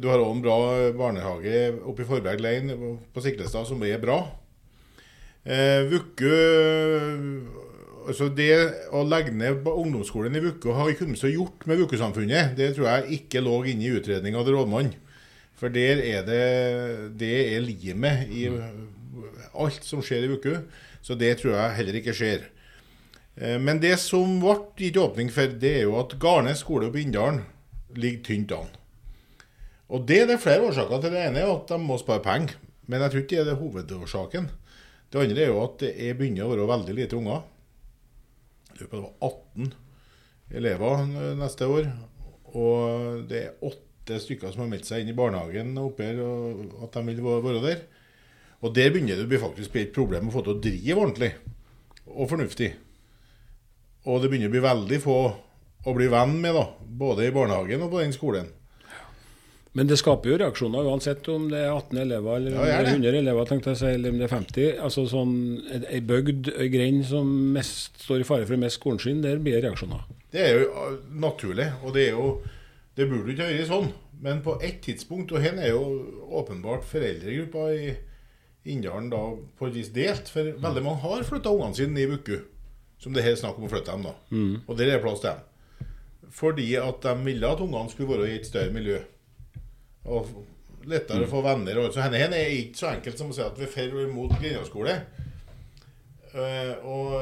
Du 0.00 0.08
har 0.08 0.22
òg 0.22 0.32
en 0.32 0.42
bra 0.42 0.56
barnehage 0.96 1.60
oppe 1.84 2.02
i 2.02 2.08
Forberg 2.08 2.40
Lein 2.40 2.72
på 3.12 3.22
Siklestad 3.22 3.68
som 3.68 3.84
er 3.84 4.00
bra. 4.02 4.22
Eh, 5.44 5.84
Vukkø 5.90 6.38
altså 8.04 8.28
Det 8.32 8.52
å 8.96 9.02
legge 9.04 9.32
ned 9.32 9.64
ungdomsskolen 9.68 10.36
i 10.36 10.42
Vukkø 10.44 10.72
har 10.76 10.90
ikke 10.92 11.08
så 11.20 11.30
gjort 11.30 11.66
med 11.68 11.80
Vukkø-samfunnet. 11.82 12.56
Det 12.56 12.72
tror 12.76 12.88
jeg 12.88 13.20
ikke 13.20 13.44
lå 13.44 13.60
inne 13.68 13.86
i 13.86 13.94
utredninga 13.98 14.44
til 14.44 14.56
rådmannen. 14.58 14.96
For 15.64 15.72
der 15.72 16.02
er 16.04 16.26
det 16.28 17.16
Det 17.16 17.36
er 17.56 17.62
limet 17.64 18.28
i 18.28 18.42
alt 19.54 19.86
som 19.86 20.02
skjer 20.04 20.26
i 20.26 20.34
uka. 20.34 20.58
Så 21.00 21.16
det 21.16 21.38
tror 21.40 21.54
jeg 21.54 21.76
heller 21.78 21.96
ikke 21.96 22.12
skjer. 22.12 22.42
Eh, 23.40 23.56
Men 23.56 23.80
det 23.80 23.94
som 24.02 24.40
ble 24.42 24.58
gitt 24.76 24.98
åpning 25.00 25.30
for, 25.32 25.46
det 25.46 25.70
er 25.78 25.86
jo 25.86 25.94
at 26.00 26.18
Garnes 26.20 26.60
skole 26.60 26.90
på 26.92 27.00
Inndalen 27.00 27.46
ligger 27.96 28.26
tynt 28.26 28.52
an. 28.52 28.68
Og 29.88 30.04
det 30.08 30.18
er 30.20 30.26
det 30.26 30.42
flere 30.42 30.66
årsaker 30.68 31.00
til. 31.00 31.14
Det 31.14 31.22
ene 31.30 31.40
er 31.40 31.54
at 31.54 31.72
de 31.72 31.78
må 31.80 31.96
spare 31.96 32.20
penger. 32.20 32.58
Men 32.84 33.00
jeg 33.00 33.10
tror 33.14 33.22
ikke 33.22 33.36
det 33.36 33.40
er 33.40 33.50
det 33.52 33.56
hovedårsaken. 33.62 34.50
Det 35.08 35.22
andre 35.22 35.46
er 35.46 35.52
jo 35.54 35.62
at 35.62 35.78
det 35.80 35.94
er 35.96 36.18
begynner 36.18 36.44
å 36.44 36.52
være 36.52 36.68
veldig 36.74 36.98
lite 36.98 37.16
unger. 37.16 37.40
Det 38.74 38.90
var 38.92 39.08
18 39.22 39.72
elever 40.60 41.08
neste 41.40 41.72
år. 41.72 41.88
Og 42.52 43.24
det 43.30 43.46
er 43.46 43.64
åtte 43.64 43.93
stykker 44.10 44.52
som 44.52 44.64
har 44.64 44.70
meldt 44.70 44.88
seg 44.88 45.02
inn 45.02 45.12
i 45.12 45.16
barnehagen 45.16 45.74
oppe 45.80 46.08
her, 46.08 46.20
og 46.24 46.84
at 46.86 46.96
de 46.98 47.04
vil 47.08 47.22
være 47.24 47.62
der. 47.64 47.84
Og 48.64 48.72
der 48.76 48.92
begynner 48.92 49.18
det 49.18 49.26
å 49.26 49.30
bli 49.32 49.40
faktisk 49.42 49.76
et 49.76 49.94
problem 49.94 50.28
å 50.30 50.34
få 50.34 50.44
til 50.44 50.54
å 50.54 50.60
drive 50.64 51.00
ordentlig 51.00 51.32
og 52.08 52.28
fornuftig. 52.30 52.70
Og 54.04 54.20
det 54.20 54.30
begynner 54.30 54.52
å 54.52 54.54
bli 54.54 54.64
veldig 54.64 55.00
få 55.04 55.18
å 55.84 55.92
bli 55.96 56.06
venn 56.12 56.38
med, 56.40 56.56
da, 56.56 56.68
både 57.04 57.26
i 57.26 57.32
barnehagen 57.34 57.82
og 57.84 57.90
på 57.92 58.00
den 58.00 58.14
skolen. 58.16 58.48
Men 59.74 59.88
det 59.90 59.96
skaper 59.98 60.30
jo 60.30 60.36
reaksjoner 60.38 60.86
uansett 60.86 61.26
om 61.32 61.48
det 61.50 61.64
er 61.64 61.72
18 61.74 61.98
elever 62.04 62.36
eller 62.38 62.52
Ja, 62.54 62.58
det 62.60 62.64
det 62.64 62.74
er 62.74 62.78
er 62.78 62.84
det. 62.86 62.92
100 62.94 63.18
elever, 63.18 63.46
tenkte 63.50 63.72
jeg 63.72 63.76
å 63.76 63.80
si, 63.80 63.88
eller 63.90 64.12
om 64.14 64.20
det 64.20 64.26
er 64.28 64.32
50. 64.32 64.66
Altså 64.86 65.04
sånn, 65.10 65.32
Ei 65.90 65.98
bygd, 66.06 66.50
ei 66.54 66.68
grend 66.70 67.02
som 67.08 67.32
mest 67.56 67.98
står 68.04 68.22
i 68.22 68.28
fare 68.28 68.46
for 68.46 68.54
å 68.54 68.60
miste 68.62 68.78
skolen 68.78 69.02
sin, 69.02 69.22
der 69.24 69.42
blir 69.42 69.58
det 69.58 69.64
reaksjoner. 69.66 70.04
Det 70.30 70.44
er 70.44 70.60
jo 70.60 70.68
uh, 70.70 70.92
naturlig, 71.26 71.66
og 71.82 71.96
det 71.96 72.06
er 72.06 72.14
jo 72.14 72.28
Det 72.94 73.06
burde 73.10 73.32
ikke 73.34 73.46
vært 73.50 73.70
sånn. 73.70 73.88
Men 74.24 74.42
på 74.44 74.56
ett 74.62 74.80
tidspunkt, 74.84 75.32
og 75.34 75.42
her 75.42 75.58
er 75.58 75.72
jo 75.72 75.84
åpenbart 76.38 76.86
foreldregruppa 76.88 77.68
i 77.74 77.94
Inndalen 78.70 79.10
da 79.12 79.20
på 79.58 79.68
et 79.68 79.74
vis 79.76 79.90
delt, 79.92 80.30
for 80.32 80.54
veldig 80.62 80.82
mange 80.86 81.02
har 81.02 81.26
flytta 81.26 81.52
ungene 81.52 81.76
sine 81.76 82.00
i 82.00 82.08
Bukku, 82.08 82.38
som 83.02 83.12
det 83.12 83.24
her 83.26 83.34
er 83.34 83.40
snakk 83.42 83.58
om 83.60 83.66
å 83.66 83.72
flytte 83.72 83.92
dem, 83.92 84.06
da. 84.06 84.14
Og 84.70 84.78
der 84.78 84.94
er 84.94 85.02
plass 85.02 85.20
til 85.20 85.34
dem. 85.34 85.90
Fordi 86.34 86.70
at 86.80 87.02
de 87.04 87.12
ville 87.26 87.50
at 87.50 87.60
ungene 87.60 87.92
skulle 87.92 88.14
være 88.14 88.30
i 88.30 88.38
et 88.38 88.48
større 88.48 88.72
miljø. 88.74 89.02
Og 90.04 90.30
lettere 90.88 91.26
å 91.26 91.30
få 91.30 91.42
venner. 91.44 91.78
Og, 91.82 91.92
så 91.94 92.02
henne, 92.04 92.18
henne 92.20 92.38
er 92.40 92.54
ikke 92.56 92.80
så 92.80 92.88
enkelt 92.94 93.20
som 93.20 93.30
å 93.30 93.36
si 93.36 93.44
at 93.44 93.58
vi 93.60 93.68
er 93.68 94.08
mot 94.12 94.32
og 94.32 94.46
imot. 94.48 95.20
Eh, 96.34 96.72
og, 96.82 97.12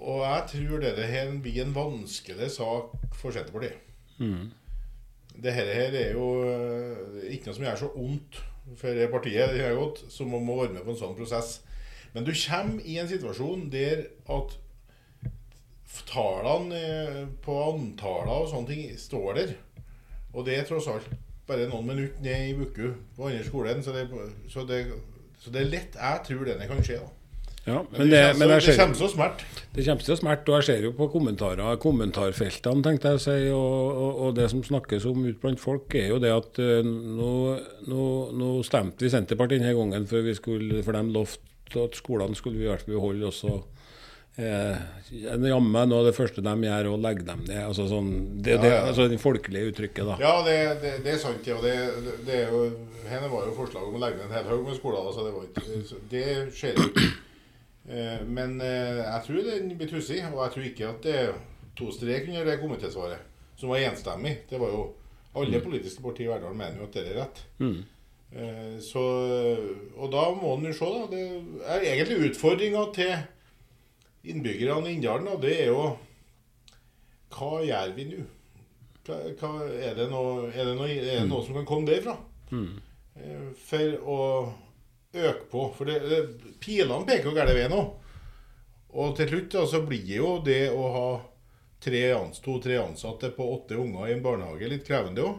og 0.00 0.18
jeg 0.26 0.42
tror 0.52 0.82
dette 0.82 1.06
her 1.08 1.30
blir 1.42 1.62
en 1.64 1.76
vanskelig 1.76 2.50
sak 2.56 2.92
for 3.16 3.30
Senterpartiet. 3.34 3.86
Det 5.40 5.52
her, 5.56 5.68
her 5.72 5.96
er 5.96 6.12
jo 6.12 6.26
eh, 6.44 7.28
ikke 7.34 7.48
noe 7.48 7.56
som 7.56 7.64
gjør 7.64 7.78
så 7.80 7.90
vondt 7.94 8.40
for 8.76 8.94
det 8.94 9.10
partiet 9.10 9.54
det 9.56 9.70
godt, 9.74 10.02
som 10.12 10.34
å 10.36 10.40
må 10.42 10.60
være 10.60 10.74
med 10.76 10.84
på 10.84 10.92
en 10.94 11.00
sånn 11.00 11.16
prosess. 11.18 11.60
Men 12.12 12.26
du 12.26 12.32
kommer 12.34 12.84
i 12.84 12.98
en 13.00 13.08
situasjon 13.10 13.68
der 13.72 14.04
at 14.30 14.56
tallene 16.10 16.78
eh, 16.78 17.22
på 17.42 17.56
antallet 17.70 18.34
og 18.36 18.50
sånne 18.50 18.70
ting 18.70 18.98
står 18.98 19.38
der. 19.38 19.54
Og 20.34 20.46
det 20.46 20.58
er 20.58 20.68
tross 20.68 20.88
alt 20.90 21.08
bare 21.48 21.66
noen 21.70 21.88
minutter 21.88 22.22
ned 22.22 22.50
i 22.50 22.58
Vuku 22.58 22.92
på 23.16 23.26
andre 23.26 23.46
skolen, 23.46 23.82
så 23.82 23.94
det, 23.94 24.06
så 24.50 24.66
det, 24.68 24.84
så 25.40 25.50
det 25.50 25.64
er 25.64 25.72
lett. 25.72 25.96
Jeg 25.98 26.26
tror 26.28 26.46
denne 26.46 26.68
kan 26.70 26.84
skje. 26.84 27.00
da. 27.00 27.19
Ja, 27.70 27.80
Men, 27.86 27.96
men 28.02 28.10
det, 28.10 28.20
det, 28.20 28.36
men 28.40 28.52
så- 28.56 28.70
jeg 28.72 28.78
kommer 28.82 28.98
så 29.00 29.08
smert. 29.14 29.44
det 29.76 29.84
kommer 29.86 30.06
til 30.06 30.14
å 30.16 30.20
smerte, 30.20 30.50
og 30.52 30.58
jeg 30.60 30.68
ser 30.68 30.86
jo 30.88 30.92
på 30.98 31.08
kommentarer, 31.12 31.76
kommentarfeltene, 31.82 32.82
tenkte 32.86 33.12
jeg 33.14 33.20
å 33.20 33.24
si, 33.24 33.36
og, 33.54 34.00
og, 34.04 34.22
og 34.26 34.34
det 34.40 34.48
som 34.50 34.62
snakkes 34.66 35.06
om 35.10 35.24
ut 35.28 35.40
blant 35.42 35.62
folk, 35.62 35.94
er 35.94 36.08
jo 36.10 36.18
det 36.22 36.32
at 36.34 36.58
uh, 36.58 36.80
nå, 36.84 37.32
nå, 37.90 38.06
nå 38.40 38.50
stemte 38.66 39.06
vi 39.06 39.12
Senterpartiet 39.12 39.60
denne 39.62 39.76
gangen, 39.78 40.08
for, 40.10 40.26
vi 40.26 40.34
skulle, 40.38 40.82
for 40.86 40.98
de 40.98 41.04
lovte 41.14 41.84
at 41.84 41.94
skolene 42.00 42.34
skulle 42.34 42.58
vi 42.58 42.66
i 42.66 42.72
hvert 42.72 42.82
fall 42.82 42.96
beholde 42.98 43.28
også. 43.30 43.60
Eh, 44.40 44.76
Jammen 45.50 45.90
noe 45.90 46.00
av 46.00 46.06
det 46.06 46.14
første 46.16 46.40
de 46.42 46.52
gjør, 46.64 46.76
er 46.78 46.88
å 46.88 46.96
legge 47.02 47.24
dem 47.26 47.42
ned. 47.48 47.60
Altså, 47.66 47.86
sånn, 47.90 48.10
det, 48.40 48.56
det, 48.62 48.70
Ja, 48.70 48.76
ja. 48.78 48.84
altså 48.88 49.08
det 49.10 49.18
folkelige 49.20 49.72
uttrykket, 49.72 50.06
da. 50.06 50.16
Ja, 50.22 50.34
det, 50.46 50.56
det, 50.82 50.92
det 51.04 51.12
er 51.16 51.18
sant. 51.22 51.46
Ja. 51.46 51.58
Det, 51.62 51.74
det 52.26 52.36
er 52.44 52.54
jo, 52.54 52.62
henne 53.10 53.28
var 53.32 53.48
jo 53.50 53.56
forslag 53.58 53.88
om 53.88 53.98
å 53.98 54.02
legge 54.02 54.20
ned 54.22 54.30
en 54.30 54.36
hel 54.38 54.48
haug 54.52 54.62
med 54.70 54.78
skoler. 54.78 55.02
Altså, 55.10 55.26
det, 55.26 55.34
var 55.34 55.48
ikke, 55.50 56.00
det 56.14 56.24
skjer 56.56 56.78
jo 56.78 56.88
ikke. 56.92 57.08
Eh, 57.88 58.20
Men 58.26 58.60
eh, 58.60 59.00
jeg 59.00 59.22
tror 59.26 59.46
den 59.46 59.76
blir 59.78 59.88
tussig, 59.90 60.20
og 60.32 60.42
jeg 60.44 60.52
tror 60.54 60.66
ikke 60.68 60.88
at 60.88 61.02
det 61.06 61.20
to 61.78 61.90
strek 61.94 62.28
under 62.28 62.44
det 62.44 62.58
komitésvaret, 62.60 63.22
som 63.56 63.70
var 63.72 63.78
enstemmig. 63.86 64.38
Det 64.50 64.60
var 64.60 64.68
jo 64.74 64.82
Alle 65.38 65.60
politiske 65.62 66.02
partier 66.02 66.26
i 66.26 66.30
Verdal 66.32 66.54
mener 66.58 66.80
jo 66.80 66.88
at 66.88 66.92
det 66.96 67.02
er 67.06 67.20
rett. 67.22 67.40
Mm. 67.62 67.76
Eh, 68.32 68.80
Så, 68.82 69.02
og 69.96 70.10
da 70.12 70.24
må 70.34 70.56
en 70.56 70.66
jo 70.66 70.72
se, 70.74 70.84
da. 70.84 71.06
Det 71.10 71.22
er 71.66 71.86
egentlig 71.92 72.30
utfordringa 72.30 72.82
til 72.94 73.14
innbyggerne 74.24 74.90
i 74.90 74.96
Inndalen, 74.98 75.28
og 75.28 75.42
det 75.42 75.54
er 75.62 75.66
jo 75.70 75.96
Hva 77.30 77.62
gjør 77.62 77.94
vi 77.94 78.04
nå? 78.10 78.24
Er, 79.10 79.30
er, 79.32 79.94
det 79.94 80.04
er 80.04 80.04
det 80.04 81.28
noe 81.30 81.44
som 81.46 81.54
kan 81.54 81.66
komme 81.66 81.86
derfra? 81.88 82.16
Mm. 82.50 82.76
For 83.66 83.94
å 84.02 84.18
øke 85.14 85.46
på. 85.50 85.66
For 85.76 85.90
det, 85.90 86.22
pilene 86.62 87.06
peker 87.08 87.30
jo 87.30 87.34
gærne 87.36 87.56
vei 87.56 87.66
nå. 87.70 87.82
Og 88.90 89.14
til 89.18 89.30
slutt 89.30 89.52
da, 89.54 89.66
så 89.70 89.82
blir 89.86 90.16
jo 90.16 90.38
det 90.44 90.64
å 90.74 90.86
ha 90.94 91.10
tre 91.80 92.02
ans, 92.12 92.40
to-tre 92.44 92.80
ansatte 92.80 93.30
på 93.32 93.46
åtte 93.54 93.78
unger 93.80 94.08
i 94.10 94.16
en 94.16 94.24
barnehage 94.24 94.68
litt 94.68 94.84
krevende 94.88 95.24
òg. 95.24 95.38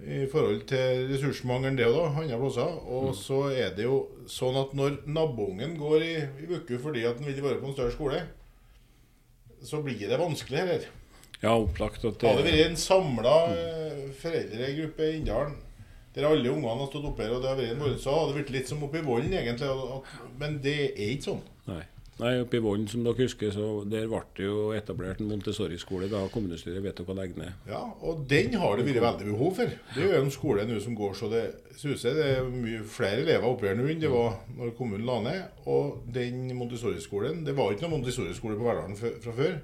I 0.00 0.24
forhold 0.32 0.62
til 0.70 1.02
ressursmangelen, 1.10 1.76
det 1.76 1.90
òg, 1.90 2.16
andre 2.22 2.38
plasser. 2.40 2.78
Og 2.88 3.10
så 3.18 3.42
er 3.52 3.74
det 3.76 3.84
jo 3.84 3.98
sånn 4.30 4.56
at 4.56 4.72
når 4.76 5.02
naboungen 5.12 5.76
går 5.80 6.06
i, 6.06 6.14
i 6.40 6.48
uke 6.48 6.80
fordi 6.80 7.04
at 7.04 7.20
han 7.20 7.28
vil 7.28 7.42
være 7.44 7.60
på 7.60 7.68
en 7.68 7.76
større 7.76 7.94
skole, 7.94 8.22
så 9.60 9.82
blir 9.84 10.00
det 10.08 10.16
vanskelig 10.16 10.62
heller. 10.62 10.86
Ja, 11.40 11.52
opplagt 11.52 12.04
at 12.04 12.24
Hadde 12.24 12.44
det 12.44 12.48
det, 12.48 12.56
vært 12.56 12.70
en 12.70 12.80
samla 12.80 13.34
foreldregruppe 14.20 15.06
i 15.06 15.18
Inndalen 15.20 15.58
der 16.20 16.28
alle 16.30 16.50
ungene 16.52 16.78
har 16.82 16.90
stått 16.90 17.08
oppe 17.10 17.24
her, 17.26 17.32
og 17.36 17.42
det 17.42 17.48
har 17.50 17.56
vært 17.62 17.72
en 17.74 17.78
morgen, 17.84 17.98
så 18.02 18.12
hadde 18.18 18.34
det 18.34 18.42
vært 18.44 18.52
litt 18.58 18.68
som 18.68 18.82
oppe 18.86 19.00
i 19.00 19.06
volden, 19.06 19.32
egentlig. 19.32 19.70
at- 19.70 20.38
Men 20.38 20.60
det 20.62 20.76
er 20.92 21.16
ikke 21.16 21.30
sånn. 21.32 21.40
Nei. 21.70 21.82
Nei, 22.20 22.34
oppe 22.42 22.58
i 22.58 22.60
Vollen, 22.60 22.86
som 22.86 23.00
dere 23.02 23.14
husker, 23.16 23.48
så 23.50 23.88
der 23.88 24.04
ble 24.06 24.18
det 24.36 24.44
jo 24.44 24.72
etablert 24.76 25.22
en 25.22 25.28
Montessori-skole 25.30 26.10
da 26.10 26.18
kommunestyret 26.28 26.82
vedtok 26.84 27.06
å 27.08 27.16
legge 27.16 27.38
ned. 27.38 27.54
Ja, 27.66 27.80
og 28.02 28.26
den 28.28 28.52
har 28.60 28.76
det 28.76 28.84
vært 28.84 29.00
veldig 29.00 29.24
behov 29.32 29.54
for. 29.56 29.70
Det 29.94 30.02
er 30.04 30.18
jo 30.18 30.24
en 30.26 30.30
skole 30.30 30.66
nå 30.68 30.82
som 30.84 30.94
går 30.94 31.14
så 31.16 31.30
det 31.30 31.54
suser. 31.80 32.12
Det 32.12 32.26
er 32.36 32.44
mye 32.52 32.82
flere 32.84 33.22
elever 33.24 33.48
oppe 33.48 33.68
her 33.70 33.74
nå 33.74 33.88
enn 33.88 34.00
det 34.04 34.10
var 34.12 34.36
når 34.54 34.76
kommunen 34.76 35.06
la 35.06 35.16
ned. 35.24 35.42
Og 35.66 36.02
den 36.12 36.52
Montessori-skolen 36.58 37.42
Det 37.46 37.56
var 37.56 37.72
ikke 37.72 37.88
noen 37.88 38.02
Montessori-skole 38.02 38.58
på 38.60 38.68
Verdalen 38.68 38.96
fra 39.00 39.32
før. 39.32 39.56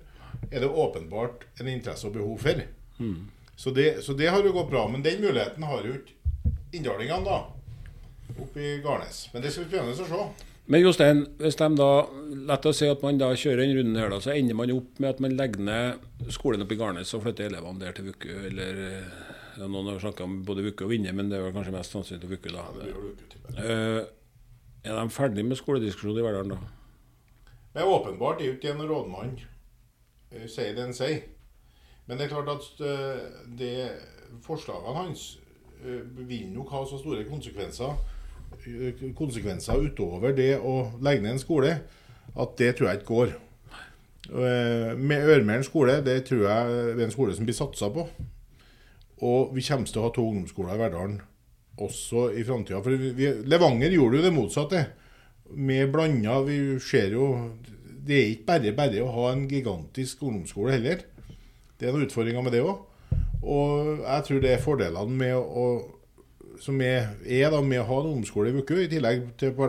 Er 0.50 0.60
det 0.64 0.70
åpenbart 0.72 1.44
en 1.60 1.68
interesse 1.68 2.06
og 2.08 2.14
behov 2.16 2.38
for. 2.40 2.64
Så, 3.56 3.70
det, 3.74 3.98
så 4.02 4.16
det 4.16 4.28
har 4.32 4.42
jo 4.42 4.52
gått 4.56 4.70
bra. 4.70 4.86
Men 4.88 5.02
den 5.04 5.20
muligheten 5.20 5.62
har 5.62 5.82
jo 5.84 5.92
ikke 6.00 6.15
inndalingene, 6.76 7.24
da. 7.24 8.36
Oppe 8.36 8.60
i 8.60 8.76
Garnes. 8.84 9.26
Men 9.32 9.44
det 9.44 9.52
skal 9.54 9.66
bli 9.66 9.76
spennende 9.76 10.04
å 10.04 10.10
se. 10.10 10.52
Men 10.66 10.82
Jostein, 10.82 11.22
hvis 11.38 11.58
de 11.60 11.68
da, 11.78 11.90
lett 12.48 12.66
å 12.66 12.72
si 12.74 12.88
at 12.90 13.02
man 13.06 13.20
da 13.20 13.28
kjører 13.38 13.62
den 13.62 13.76
runden 13.76 14.00
her, 14.00 14.10
da, 14.10 14.18
så 14.22 14.32
ender 14.34 14.58
man 14.58 14.72
opp 14.74 14.98
med 14.98 15.12
at 15.12 15.22
man 15.22 15.36
legger 15.38 15.62
ned 15.62 16.30
skolen 16.34 16.64
oppe 16.64 16.74
i 16.74 16.80
Garnes 16.80 17.14
og 17.14 17.22
flytter 17.22 17.46
elevene 17.46 17.84
der 17.84 17.94
til 17.94 18.08
Vuku, 18.08 18.32
eller 18.48 18.80
ja, 18.82 19.68
Noen 19.68 19.92
har 19.92 20.02
snakka 20.02 20.26
om 20.26 20.40
både 20.46 20.64
Vuku 20.66 20.82
og 20.88 20.90
Vinje, 20.90 21.14
men 21.14 21.30
det 21.30 21.38
er 21.38 21.46
vel 21.46 21.54
kanskje 21.54 21.76
mest 21.76 21.94
sannsynlig 21.94 22.24
til 22.24 22.32
Vuku, 22.34 22.50
da. 22.50 22.66
Ja. 22.82 23.62
Eh, 23.62 24.00
er 24.86 24.98
de 24.98 25.14
ferdig 25.14 25.46
med 25.46 25.58
skolediskusjonen 25.58 26.18
i 26.18 26.26
Verdalen 26.26 26.56
da? 26.56 26.58
Det 27.76 27.84
er 27.84 27.92
åpenbart 27.92 28.38
det 28.40 28.48
er 28.48 28.58
ikke 28.58 28.74
en 28.74 28.86
rådmann 28.88 29.34
eh, 30.32 30.46
sier 30.50 30.74
det 30.74 30.84
en 30.88 30.94
sier. 30.96 31.24
Men 32.06 32.18
det 32.18 32.26
er 32.26 32.34
klart 32.34 32.50
at 32.52 32.82
eh, 32.82 33.24
det, 33.58 33.72
forslagene 34.42 34.98
hans 34.98 35.28
vil 35.82 36.48
nok 36.54 36.70
ha 36.74 36.84
så 36.88 36.98
store 37.00 37.24
konsekvenser 37.28 37.92
eh, 38.66 39.02
konsekvenser 39.16 39.82
utover 39.88 40.34
det 40.36 40.54
å 40.58 40.76
legge 41.04 41.22
ned 41.24 41.36
en 41.36 41.42
skole, 41.42 41.74
at 42.36 42.56
det 42.58 42.72
tror 42.76 42.90
jeg 42.90 43.00
ikke 43.00 43.12
går. 43.12 43.34
Eh, 44.26 44.96
Med 44.98 45.28
Ørmeren 45.36 45.64
skole, 45.66 46.00
det 46.04 46.24
tror 46.28 46.46
jeg 46.48 46.80
er 46.96 47.04
en 47.04 47.14
skole 47.14 47.36
som 47.36 47.46
blir 47.46 47.56
satsa 47.56 47.90
på. 47.94 48.08
Og 49.24 49.54
vi 49.56 49.64
kommer 49.64 49.88
til 49.88 50.02
å 50.02 50.08
ha 50.08 50.12
to 50.12 50.26
ungdomsskoler 50.28 50.74
i 50.76 50.82
Verdalen 50.82 51.20
også 51.80 52.30
i 52.36 52.44
framtida. 52.44 52.82
For 52.84 52.96
vi, 52.96 53.30
Levanger 53.48 53.92
gjorde 53.92 54.20
jo 54.20 54.24
det 54.24 54.34
motsatte. 54.34 54.86
Med 55.54 55.92
blanda 55.92 56.40
Vi 56.42 56.56
ser 56.82 57.12
jo 57.14 57.26
Det 58.02 58.16
er 58.16 58.30
ikke 58.32 58.46
bare 58.48 58.72
bare 58.74 59.02
å 59.04 59.12
ha 59.14 59.28
en 59.30 59.44
gigantisk 59.50 60.22
ungdomsskole 60.26 60.74
heller. 60.74 61.04
Det 61.78 61.86
er 61.86 61.94
noen 61.94 62.06
utfordringer 62.06 62.42
med 62.42 62.54
det 62.54 62.62
òg. 62.62 62.85
Og 63.46 64.02
jeg 64.02 64.26
tror 64.26 64.42
det 64.42 64.52
er 64.52 64.64
fordelene 64.64 65.20
med 65.22 65.36
å 65.36 65.66
som 66.60 66.78
er, 66.80 67.10
er 67.28 67.50
da 67.52 67.60
med 67.60 67.82
å 67.82 67.88
ha 67.88 67.98
en 68.00 68.06
ungdomsskole 68.10 68.48
i 68.48 68.54
Vuku, 68.56 68.78
i 68.80 68.88
tillegg 68.88 69.26
til 69.36 69.52
på 69.56 69.68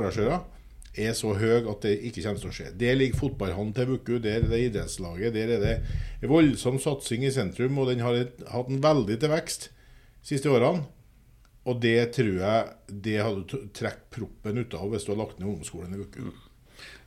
er 0.97 1.13
så 1.13 1.33
høy 1.37 1.67
at 1.69 1.83
det 1.85 1.93
ikke 2.09 2.23
kommer 2.25 2.41
til 2.41 2.49
å 2.49 2.55
skje. 2.57 2.71
Der 2.79 2.97
ligger 2.97 3.19
fotballhallen 3.19 3.73
til 3.77 3.89
Vuku, 3.91 4.15
der 4.23 4.39
er 4.41 4.49
det 4.49 4.61
idrettslaget, 4.65 5.35
der 5.35 5.53
er 5.53 5.65
det 6.21 6.29
voldsom 6.31 6.79
satsing 6.81 7.25
i 7.27 7.33
sentrum, 7.33 7.77
og 7.77 7.91
den 7.91 8.01
har 8.01 8.17
hatt 8.53 8.71
en 8.71 8.81
veldig 8.83 9.19
til 9.21 9.33
vekst 9.33 9.69
de 9.69 10.31
siste 10.31 10.49
årene. 10.49 10.87
Og 11.67 11.81
det 11.83 11.99
tror 12.15 12.33
jeg 12.39 12.97
det 13.03 13.17
hadde 13.19 13.61
trukket 13.75 14.05
proppen 14.15 14.63
ut 14.63 14.77
av 14.79 14.89
hvis 14.89 15.05
du 15.05 15.11
hadde 15.11 15.21
lagt 15.21 15.39
ned 15.41 15.51
ungdomsskolen 15.51 15.97
i 15.97 16.01
Vuku. 16.01 16.46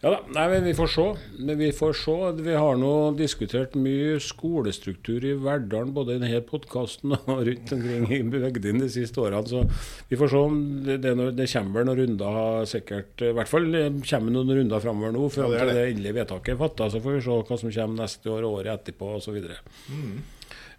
Ja 0.01 0.15
da, 0.15 0.19
nei, 0.33 0.47
men 0.49 0.65
vi 0.65 0.73
får 0.73 0.89
se. 0.95 1.03
Men 1.45 1.59
vi 1.61 1.67
får 1.77 1.97
se. 2.01 2.15
Vi 2.41 2.55
har 2.57 2.79
nå 2.81 2.93
diskutert 3.19 3.75
mye 3.77 4.15
skolestruktur 4.25 5.27
i 5.29 5.35
Verdalen, 5.37 5.91
både 5.93 6.15
i 6.17 6.23
denne 6.23 6.41
podkasten 6.49 7.13
og 7.19 7.43
rundt 7.45 7.73
omkring 7.77 8.07
i 8.17 8.21
bygdene 8.33 8.87
de 8.87 8.89
siste 8.95 9.21
årene. 9.21 9.43
Så 9.51 9.67
vi 10.09 10.17
får 10.17 10.33
se 10.33 10.41
om 10.41 10.57
det, 10.87 10.97
det, 11.05 11.13
det 11.37 11.49
kommer 11.53 11.85
noen 11.85 12.01
runder 12.01 12.65
sikkert. 12.71 13.13
I 13.29 13.35
hvert 13.37 13.51
fall 13.51 13.69
kommer 14.09 14.37
noen 14.39 14.55
runder 14.57 14.85
framover 14.87 15.13
nå, 15.19 15.27
fram 15.35 15.53
ja, 15.53 15.67
det, 15.69 15.77
det 15.77 15.87
endelige 15.91 16.17
vedtaket 16.23 16.55
er 16.55 16.63
fatta. 16.63 16.89
Så 16.89 17.03
får 17.05 17.19
vi 17.19 17.25
se 17.27 17.37
hva 17.37 17.61
som 17.61 17.75
kommer 17.77 18.07
neste 18.07 18.33
år, 18.33 18.49
året 18.49 18.73
etterpå 18.79 19.11
osv. 19.19 19.37
Mm. 19.93 20.15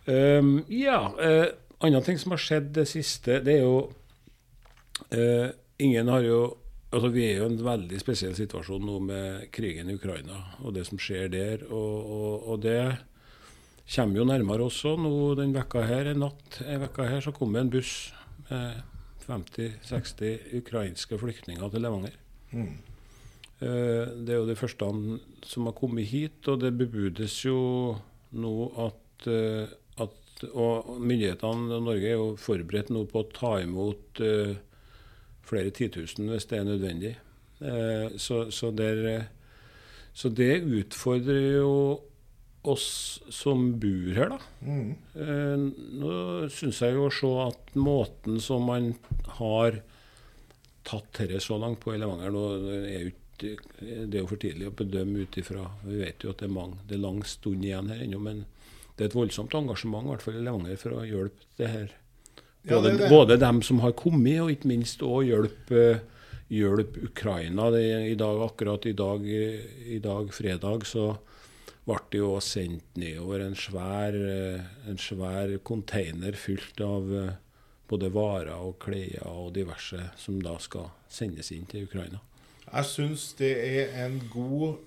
Um, 0.09 0.55
ja. 0.73 0.97
Uh, 1.21 1.45
andre 1.85 2.01
ting 2.09 2.17
som 2.17 2.33
har 2.33 2.41
skjedd 2.41 2.73
det 2.73 2.87
siste, 2.89 3.37
det 3.45 3.59
er 3.59 3.67
jo 3.67 3.77
uh, 5.13 5.53
Ingen 5.81 6.09
har 6.13 6.21
jo 6.21 6.41
Altså, 6.91 7.07
vi 7.07 7.23
er 7.23 7.37
jo 7.39 7.47
i 7.47 7.53
en 7.53 7.61
veldig 7.63 7.99
spesiell 8.01 8.33
situasjon 8.35 8.83
nå 8.83 8.97
med 9.05 9.47
krigen 9.55 9.87
i 9.87 9.95
Ukraina 9.95 10.41
og 10.59 10.73
det 10.75 10.83
som 10.89 10.99
skjer 10.99 11.29
der. 11.31 11.63
Og, 11.71 11.95
og, 12.03 12.47
og 12.51 12.63
det 12.65 12.81
kommer 13.95 14.19
jo 14.19 14.27
nærmere 14.27 14.67
også. 14.67 14.97
Nå 14.99 15.33
den 15.39 15.55
vekka 15.55 15.85
her, 15.87 16.11
en 16.11 16.25
natt 16.25 16.59
en 16.65 16.81
vekka 16.83 17.07
her, 17.07 17.23
så 17.23 17.31
kom 17.35 17.55
det 17.55 17.63
en 17.63 17.71
buss 17.71 17.93
med 18.49 18.81
50-60 19.23 20.57
ukrainske 20.59 21.19
flyktninger 21.21 21.71
til 21.71 21.85
Levanger. 21.85 22.17
Mm. 22.51 22.73
Uh, 23.61 24.05
det 24.25 24.33
er 24.33 24.41
jo 24.41 24.49
de 24.49 24.57
første 24.57 24.89
som 25.47 25.69
har 25.69 25.77
kommet 25.77 26.09
hit, 26.09 26.41
og 26.51 26.59
det 26.63 26.73
bebudes 26.75 27.37
jo 27.45 27.59
nå 28.31 28.55
at, 28.87 29.29
uh, 29.29 29.69
at 30.01 30.17
Og 30.57 30.97
myndighetene 30.97 31.77
i 31.77 31.83
Norge 31.85 32.07
er 32.09 32.17
jo 32.17 32.31
forberedt 32.35 32.89
nå 32.89 33.03
på 33.05 33.21
å 33.21 33.27
ta 33.29 33.51
imot 33.61 34.23
uh, 34.25 34.57
flere 35.47 35.73
titusen 35.75 36.29
hvis 36.31 36.47
det 36.49 36.59
er 36.59 36.67
nødvendig. 36.67 37.15
Eh, 37.61 38.07
så, 38.17 38.45
så, 38.51 38.71
der, 38.71 39.27
så, 40.13 40.29
det 40.29 40.63
utfordrer 40.63 41.59
jo 41.61 41.75
oss 42.61 43.21
som 43.33 43.71
bor 43.81 44.11
her, 44.17 44.35
da. 44.35 44.39
Mm. 44.61 44.91
Eh, 45.17 45.63
nå 46.01 46.11
syns 46.53 46.81
jeg 46.83 46.97
jo 46.97 47.07
å 47.07 47.15
se 47.15 47.31
at 47.47 47.73
måten 47.77 48.37
som 48.43 48.67
man 48.69 48.93
har 49.39 49.81
tatt 50.85 51.09
dette 51.17 51.41
så 51.41 51.57
langt 51.61 51.81
på 51.81 51.93
i 51.93 51.99
Levanger 52.01 52.33
nå 52.33 52.45
er 52.81 53.03
jo 53.05 53.17
det 53.41 54.13
er 54.13 54.19
jo 54.19 54.27
for 54.29 54.41
tidlig 54.41 54.67
å 54.69 54.75
bedømme 54.77 55.23
ut 55.25 55.37
ifra 55.41 55.63
Vi 55.81 55.95
vet 55.97 56.21
jo 56.21 56.29
at 56.29 56.43
det 56.43 56.45
er, 56.45 56.53
mange, 56.53 56.77
det 56.85 56.93
er 56.97 57.01
lang 57.01 57.23
stund 57.25 57.65
igjen 57.65 57.89
her 57.89 58.03
ennå, 58.03 58.19
men 58.21 58.43
det 58.97 59.07
er 59.07 59.09
et 59.09 59.17
voldsomt 59.17 59.55
engasjement 59.57 60.05
i 60.05 60.11
hvert 60.11 60.25
fall 60.25 60.37
i 60.37 60.43
Levanger 60.45 60.77
for 60.77 60.97
å 60.99 61.05
hjelpe 61.07 61.47
det 61.57 61.69
her 61.71 61.95
både, 62.63 62.75
ja, 62.75 62.81
det 62.81 62.97
det. 62.97 63.09
både, 63.09 63.37
dem 63.37 63.61
som 63.65 63.81
har 63.83 63.95
kommet, 63.97 64.39
og 64.41 64.51
ikke 64.53 64.71
minst 64.71 65.03
å 65.05 65.21
hjelpe 65.25 66.01
hjelp 66.51 66.97
Ukraina. 67.03 67.69
Det, 67.71 67.83
I 68.11 68.15
dag, 68.15 68.41
akkurat 68.43 68.85
i 68.85 68.93
dag, 68.93 69.27
i 69.27 69.99
dag, 70.03 70.33
fredag, 70.33 70.85
så 70.85 71.13
ble 71.87 71.99
det 72.11 72.19
jo 72.19 72.33
sendt 72.43 72.99
nedover 72.99 73.45
en 73.45 73.55
svær, 73.57 74.17
en 74.87 74.99
svær 75.01 75.55
container 75.65 76.35
fylt 76.37 76.81
av 76.85 77.07
eh, 77.15 77.31
både 77.89 78.11
varer 78.13 78.53
og 78.53 78.77
klær 78.83 79.25
og 79.31 79.53
diverse 79.55 80.11
som 80.19 80.37
da 80.43 80.57
skal 80.61 80.91
sendes 81.11 81.51
inn 81.55 81.65
til 81.71 81.87
Ukraina. 81.89 82.21
Jeg 82.67 82.87
syns 82.87 83.31
det 83.39 83.51
er 83.57 83.97
en 84.05 84.19
god 84.31 84.77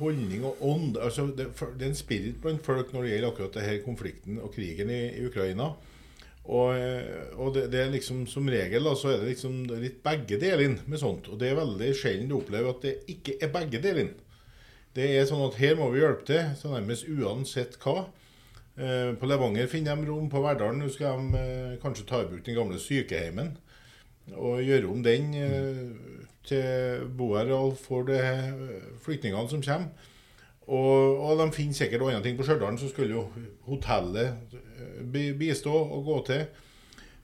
holdning 0.00 0.44
og 0.48 0.60
ånd. 0.64 0.98
Altså 1.00 1.28
det, 1.28 1.50
det, 1.78 1.84
er 1.84 1.92
en 1.92 1.96
spirit 1.96 2.40
blant 2.42 2.64
folk 2.64 2.92
når 2.92 3.06
det 3.06 3.14
gjelder 3.14 3.30
akkurat 3.30 3.56
denne 3.56 3.78
konflikten 3.84 4.42
og 4.42 4.52
krigen 4.56 4.92
i, 4.92 5.00
i 5.20 5.24
Ukraina. 5.28 5.70
Og, 6.50 6.74
og 7.38 7.52
det, 7.54 7.68
det, 7.70 7.78
er 7.84 7.92
liksom 7.92 8.24
som 8.26 8.48
regel 8.50 8.88
da, 8.88 8.96
så 8.98 9.12
er 9.12 9.20
det 9.20 9.36
liksom 9.36 9.60
litt 9.70 10.00
begge 10.02 10.38
delene 10.42 10.82
med 10.90 10.98
sånt. 10.98 11.28
Og 11.30 11.38
det 11.38 11.52
er 11.52 11.60
veldig 11.60 11.90
sjelden 11.94 12.30
du 12.30 12.40
opplever 12.40 12.72
at 12.72 12.82
det 12.82 12.96
ikke 13.12 13.36
er 13.38 13.52
begge 13.54 13.78
delene. 13.84 14.16
Det 14.96 15.06
er 15.14 15.28
sånn 15.28 15.44
at 15.44 15.58
her 15.60 15.76
må 15.78 15.86
vi 15.92 16.00
hjelpe 16.02 16.26
til, 16.26 16.48
så 16.58 16.72
nærmest 16.72 17.06
uansett 17.06 17.78
hva. 17.84 18.08
Eh, 18.80 19.12
på 19.18 19.28
Levanger 19.28 19.68
finner 19.70 19.98
de 19.98 20.08
rom. 20.08 20.30
På 20.30 20.42
Verdalen 20.42 20.90
skal 20.90 21.20
de 21.20 21.40
eh, 21.40 21.76
kanskje 21.82 22.06
ta 22.08 22.22
i 22.22 22.28
bruk 22.30 22.42
den 22.46 22.56
gamle 22.58 22.80
sykehjemmen 22.80 23.56
og 24.30 24.60
gjøre 24.62 24.86
om 24.86 25.00
den 25.02 25.32
eh, 25.34 25.80
til 26.46 27.06
boareal 27.18 27.74
for 27.78 28.08
flyktningene 29.04 29.50
som 29.50 29.62
kommer. 29.62 30.08
Og, 30.70 31.18
og, 31.18 31.38
de 31.40 31.52
finner 31.52 31.74
sikkert 31.74 32.04
andre 32.06 32.22
ting. 32.22 32.36
På 32.38 32.46
Stjørdal 32.46 32.78
så 32.78 32.88
skulle 32.90 33.16
jo 33.16 33.24
hotellet 33.66 34.54
eh, 34.54 35.32
bistå 35.38 35.72
og 35.74 36.04
gå 36.06 36.18
til. 36.28 36.44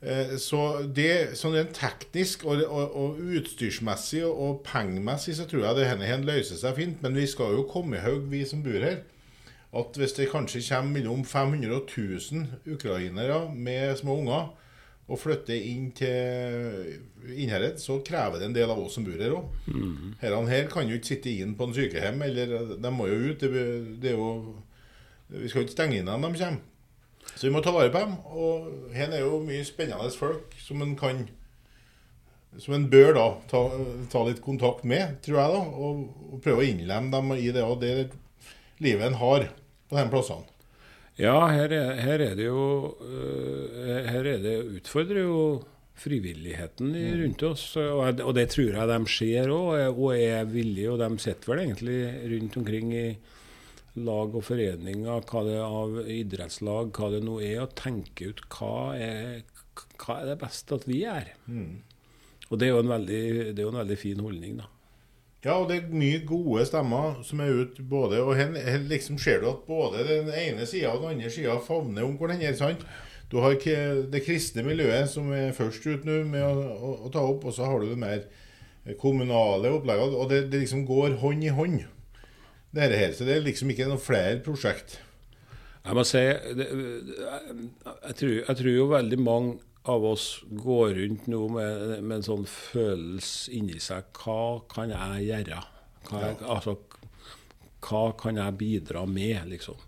Eh, 0.02 0.34
så 0.42 0.62
det 0.96 1.38
sånn 1.38 1.54
rent 1.56 1.76
teknisk 1.78 2.44
og, 2.44 2.64
og, 2.66 2.96
og, 2.98 3.20
utstyrsmessig 3.38 4.24
og 4.26 4.64
pengemessig 4.66 5.38
så 5.38 5.46
tror 5.48 5.64
jeg 5.68 5.78
det 5.78 5.86
her 6.10 6.24
løser 6.26 6.58
seg 6.58 6.80
fint. 6.80 7.02
Men 7.04 7.14
vi 7.16 7.28
skal 7.30 7.54
jo 7.54 7.68
komme 7.70 8.00
i 8.00 8.04
haug, 8.04 8.26
vi 8.32 8.42
som 8.48 8.64
bor 8.66 8.82
her, 8.82 9.04
at 9.76 9.98
hvis 10.00 10.16
det 10.18 10.30
kanskje 10.32 10.64
kommer 10.66 10.98
mellom 10.98 11.24
500 11.24 11.74
og 11.76 11.86
1000 11.86 12.46
ukrainere 12.74 13.44
med 13.54 13.96
små 14.02 14.20
unger 14.24 14.50
og 15.06 15.20
flytter 15.22 15.54
inn 15.54 15.90
til 15.94 17.34
Innherred, 17.36 17.78
så 17.78 18.00
krever 18.06 18.40
det 18.40 18.48
en 18.48 18.56
del 18.56 18.70
av 18.72 18.80
oss 18.82 18.96
som 18.98 19.04
bor 19.06 19.20
her 19.22 19.36
òg. 19.36 19.52
Mm. 19.70 20.16
Herrene 20.22 20.50
her 20.50 20.70
kan 20.70 20.88
jo 20.90 20.98
ikke 20.98 21.12
sitte 21.12 21.30
inn 21.30 21.54
på 21.58 21.68
en 21.68 21.76
sykehjem, 21.76 22.24
eller 22.26 22.56
de 22.74 22.92
må 22.94 23.06
jo 23.10 23.20
ut. 23.30 23.44
Det, 23.44 23.66
det 24.02 24.12
er 24.12 24.18
jo, 24.18 24.56
vi 25.30 25.50
skal 25.50 25.62
jo 25.62 25.68
ikke 25.68 25.76
stenge 25.76 26.00
inn 26.00 26.10
dem 26.10 26.26
de 26.26 26.32
kommer. 26.40 26.64
Så 27.34 27.46
vi 27.46 27.52
må 27.54 27.62
ta 27.62 27.72
vare 27.74 27.92
på 27.94 28.02
dem. 28.02 28.16
Og 28.34 28.94
her 28.94 29.14
er 29.14 29.22
jo 29.22 29.40
mye 29.46 29.66
spennende 29.66 30.10
folk 30.14 30.54
som 30.62 30.82
en 30.82 30.94
kan 30.98 31.26
Som 32.58 32.72
en 32.72 32.86
bør 32.88 33.10
da 33.12 33.24
ta, 33.50 33.58
ta 34.08 34.20
litt 34.24 34.38
kontakt 34.40 34.84
med, 34.88 35.18
tror 35.20 35.36
jeg, 35.36 35.50
da, 35.52 35.58
og, 35.60 36.06
og 36.32 36.38
prøve 36.40 36.62
å 36.62 36.64
innlemme 36.64 37.12
dem 37.12 37.34
i 37.36 37.50
det, 37.52 37.60
og 37.60 37.82
det 37.82 38.14
livet 38.80 39.10
en 39.10 39.18
har 39.20 39.44
på 39.90 39.98
de 39.98 40.04
plassene. 40.08 40.55
Ja, 41.16 41.36
her 41.48 41.72
er, 41.72 41.94
her 42.04 42.20
er, 42.20 42.34
det 42.36 42.44
jo 42.50 42.92
uh, 43.00 44.02
Her 44.04 44.28
er 44.34 44.42
det 44.44 44.58
utfordrer 44.80 45.24
jo 45.24 45.40
frivilligheten 45.96 46.92
mm. 46.92 47.14
rundt 47.22 47.44
oss. 47.48 47.64
Og, 47.80 48.20
og, 48.20 48.34
det 48.36 48.50
tror 48.52 48.74
jeg 48.76 48.90
de 48.90 48.98
ser 49.08 49.52
òg, 49.54 49.96
og 49.96 50.12
er 50.12 50.44
villige. 50.50 50.92
Og 50.92 51.00
de 51.00 51.08
sitter 51.22 51.52
vel 51.52 51.62
egentlig 51.64 52.00
rundt 52.34 52.60
omkring 52.60 52.92
i 52.92 53.06
lag 54.04 54.36
og 54.36 54.44
foreninger, 54.44 55.24
hva 55.24 55.42
det 55.46 55.56
er 55.56 55.64
av 55.80 55.98
idrettslag, 56.12 56.92
hva 56.92 57.10
det 57.14 57.22
nå 57.24 57.38
er, 57.40 57.62
og 57.64 57.72
tenker 57.80 58.34
ut 58.34 58.42
hva 58.52 58.76
er, 59.00 59.38
hva 59.96 60.18
er 60.20 60.32
det 60.34 60.40
beste 60.42 60.76
at 60.76 60.84
vi 60.84 61.00
gjør. 61.06 61.32
Mm. 61.48 61.70
Og 62.50 62.60
det 62.60 62.68
er 62.68 62.74
jo 62.74 62.82
en 62.84 62.92
veldig, 62.92 63.22
det 63.56 63.56
er 63.56 63.64
jo 63.64 63.72
en 63.72 63.80
veldig 63.80 63.98
fin 63.98 64.20
holdning, 64.22 64.60
da. 64.60 64.68
Ja, 65.46 65.60
og 65.60 65.68
det 65.70 65.76
er 65.78 65.92
mye 65.94 66.22
gode 66.26 66.64
stemmer 66.66 67.20
som 67.26 67.40
er 67.44 67.52
ute 67.54 67.84
både 67.86 68.18
Og 68.24 68.34
her, 68.34 68.50
hen 68.66 68.88
liksom 68.90 69.18
ser 69.22 69.44
du 69.44 69.50
at 69.52 69.66
både 69.68 70.02
den 70.08 70.32
ene 70.34 70.66
sida 70.66 70.90
og 70.90 71.04
den 71.04 71.16
andre 71.16 71.30
sida 71.30 71.54
favner 71.62 72.06
om 72.06 72.16
hverandre. 72.18 72.50
sant? 72.58 72.82
Du 73.30 73.38
har 73.42 73.54
det 73.54 74.22
kristne 74.26 74.62
miljøet 74.66 75.10
som 75.10 75.30
er 75.34 75.54
først 75.54 75.86
ut 75.86 76.04
nå 76.06 76.20
med 76.26 76.42
å, 76.42 76.50
å, 76.74 76.90
å, 77.06 77.10
ta 77.14 77.22
opp, 77.26 77.46
og 77.46 77.54
så 77.54 77.66
har 77.66 77.82
du 77.82 77.88
det 77.90 77.98
mer 77.98 78.26
kommunale 79.02 79.72
oppleggene. 79.74 80.14
Og 80.14 80.30
det, 80.30 80.44
det, 80.52 80.62
liksom 80.62 80.84
går 80.86 81.18
hånd 81.22 81.42
i 81.42 81.50
hånd, 81.54 81.80
det 82.74 82.90
her. 82.92 83.14
Så 83.14 83.26
det 83.26 83.36
er 83.36 83.46
liksom 83.46 83.70
ikke 83.70 83.88
noe 83.90 84.02
flere 84.02 84.38
prosjekt. 84.46 85.00
Jeg 85.86 85.94
må 85.94 86.02
si, 86.06 86.22
det, 86.58 86.66
jeg, 86.70 88.14
tror, 88.18 88.36
jeg 88.40 88.58
tror 88.60 88.72
jo 88.72 88.86
veldig 88.90 89.18
mange 89.22 89.75
av 89.86 90.04
oss 90.04 90.26
går 90.50 90.94
rundt 90.98 91.26
nå 91.30 91.40
med, 91.54 91.82
med, 92.02 92.16
en 92.18 92.26
sånn 92.26 92.46
følelse 92.50 93.52
inni 93.54 93.78
seg 93.82 94.08
Hva 94.18 94.62
kan 94.70 94.92
jeg 94.92 95.26
gjøre? 95.28 95.60
Hva, 96.08 96.22
jeg, 96.22 96.38
altså, 96.42 96.76
hva 97.86 98.02
kan 98.18 98.40
jeg 98.40 98.58
bidra 98.58 99.04
med, 99.10 99.46
liksom? 99.52 99.78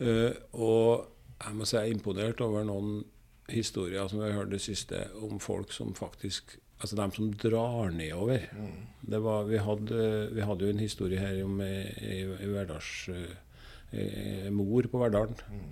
Uh, 0.00 0.32
og 0.56 1.06
jeg 1.40 1.56
må 1.56 1.68
si 1.68 1.76
jeg 1.76 1.88
er 1.88 1.94
imponert 1.94 2.40
over 2.44 2.64
noen 2.68 3.02
historier 3.50 4.08
som 4.08 4.20
vi 4.20 4.28
har 4.28 4.42
hørt 4.42 4.52
det 4.52 4.62
siste, 4.64 5.06
om 5.20 5.40
folk 5.42 5.72
som 5.76 5.94
faktisk 5.96 6.58
Altså 6.80 6.96
dem 6.96 7.10
som 7.12 7.26
drar 7.36 7.90
nedover. 7.92 8.46
Mm. 8.56 9.16
Var, 9.20 9.42
vi, 9.50 9.58
hadde, 9.60 10.04
vi, 10.32 10.40
hadde, 10.40 10.64
jo 10.64 10.72
en 10.72 10.80
historie 10.80 11.20
her 11.20 11.42
om 11.44 11.58
ei, 11.60 12.22
hverdags 12.24 12.92
uh, 13.12 14.46
mor 14.54 14.88
på 14.88 15.02
Verdalen 15.02 15.36
mm. 15.50 15.66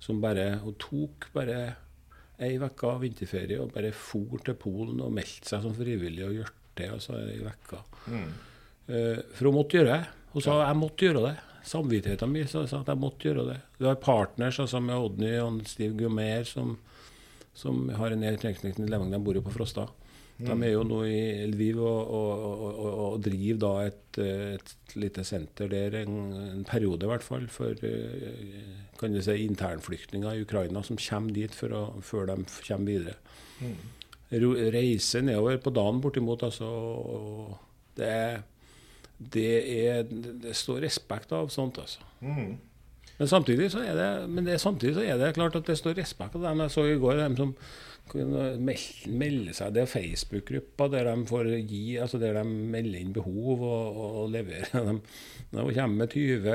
som 0.00 0.22
bare 0.22 0.54
Hun 0.62 0.78
tok 0.80 1.28
bare 1.34 1.58
ei 2.42 2.58
uke 2.58 2.92
vinterferie 3.02 3.60
og 3.62 3.72
bare 3.74 3.92
for 3.94 4.42
til 4.44 4.56
Polen 4.58 5.02
og 5.04 5.12
meldte 5.14 5.52
seg 5.52 5.62
som 5.64 5.74
frivillig 5.76 6.24
og 6.26 6.36
gjort 6.40 6.60
det 6.78 6.90
altså, 6.90 7.18
ei 7.22 7.40
uke. 7.44 7.80
Mm. 8.10 8.30
Uh, 8.88 9.18
for 9.34 9.48
hun 9.48 9.58
måtte 9.60 9.78
gjøre 9.78 9.92
det. 9.92 10.14
Hun 10.34 10.44
sa 10.44 10.58
ja. 10.58 10.68
jeg 10.68 10.80
måtte 10.80 11.06
gjøre 11.08 11.26
det. 11.28 11.34
Samvittigheten 11.64 12.32
min 12.32 12.48
sa 12.50 12.64
at 12.66 12.90
jeg 12.90 13.00
måtte 13.00 13.28
gjøre 13.28 13.46
det. 13.52 13.60
Du 13.78 13.86
har 13.88 14.00
partners 14.02 14.58
altså 14.60 14.82
med 14.84 14.98
Odny 14.98 15.36
og 15.40 15.62
Steve 15.70 15.96
Gumer 15.96 16.44
som, 16.48 16.74
som 17.56 17.86
har 17.96 18.12
en 18.12 18.20
nær 18.20 18.36
tilknytning 18.42 18.82
til 18.82 18.92
Levanger. 18.92 19.16
De 19.16 19.24
bor 19.24 19.38
jo 19.38 19.44
på 19.46 19.54
Frosta. 19.54 19.86
De 20.34 20.54
er 20.66 20.72
jo 20.72 20.82
nå 20.82 21.00
i 21.06 21.46
Lviv 21.46 21.78
og, 21.78 22.08
og, 22.10 22.62
og, 22.74 22.94
og 23.04 23.20
driver 23.22 23.60
da 23.62 23.72
et, 23.86 24.18
et, 24.18 24.72
lite 24.98 25.22
senter 25.26 25.70
der 25.70 25.94
en, 26.00 26.16
en, 26.38 26.64
periode, 26.66 27.06
i 27.06 27.10
hvert 27.10 27.26
fall, 27.26 27.46
for 27.50 27.78
eh, 27.86 28.64
kan 28.98 29.14
du 29.14 29.20
si, 29.22 29.36
internflyktninger 29.46 30.34
i 30.34 30.42
Ukraina 30.42 30.82
som 30.86 30.98
kommer 30.98 31.34
dit 31.34 31.54
å, 31.70 31.84
før 32.02 32.26
de 32.32 32.38
kommer 32.66 32.90
videre. 32.90 33.16
Mm. 33.62 33.78
Reise 34.74 35.22
nedover 35.22 35.60
på 35.62 35.70
dagen 35.74 36.00
bortimot 36.02 36.42
altså, 36.42 36.68
Det, 37.94 38.42
det, 39.18 39.50
er, 39.86 40.06
det 40.10 40.56
står 40.58 40.82
respekt 40.88 41.34
av 41.34 41.52
sånt, 41.54 41.78
altså. 41.78 42.02
Mm. 42.24 42.56
Men 43.18 43.30
samtidig 43.30 43.70
så 43.70 43.84
er 43.86 43.94
det, 43.94 44.10
men 44.28 44.46
det, 44.46 44.58
samtidig 44.58 44.96
så 44.96 45.04
er 45.06 45.18
det 45.20 45.34
klart 45.36 45.54
at 45.54 45.68
det 45.70 45.78
står 45.78 45.94
respekt 46.00 46.34
av 46.34 46.42
dem. 46.48 46.64
Jeg 46.64 46.74
så 46.74 46.86
i 46.90 46.98
går 46.98 47.20
dem 47.22 47.36
som 47.38 47.52
melde, 48.12 49.06
melde 49.08 49.54
seg. 49.56 49.72
Det 49.74 49.82
er 49.84 49.90
Facebook-grupper 49.90 50.90
der 50.92 51.08
de 51.08 51.26
får 51.28 51.48
gi, 51.66 51.96
altså 52.02 52.20
der 52.22 52.36
de 52.38 52.44
melder 52.46 53.00
inn 53.00 53.14
behov 53.16 53.62
og, 53.64 53.96
og, 53.96 54.18
og 54.22 54.30
leverer. 54.34 54.68
De, 55.54 55.62
de 55.62 55.70
kommer 55.76 56.00
med 56.02 56.10
20 56.10 56.54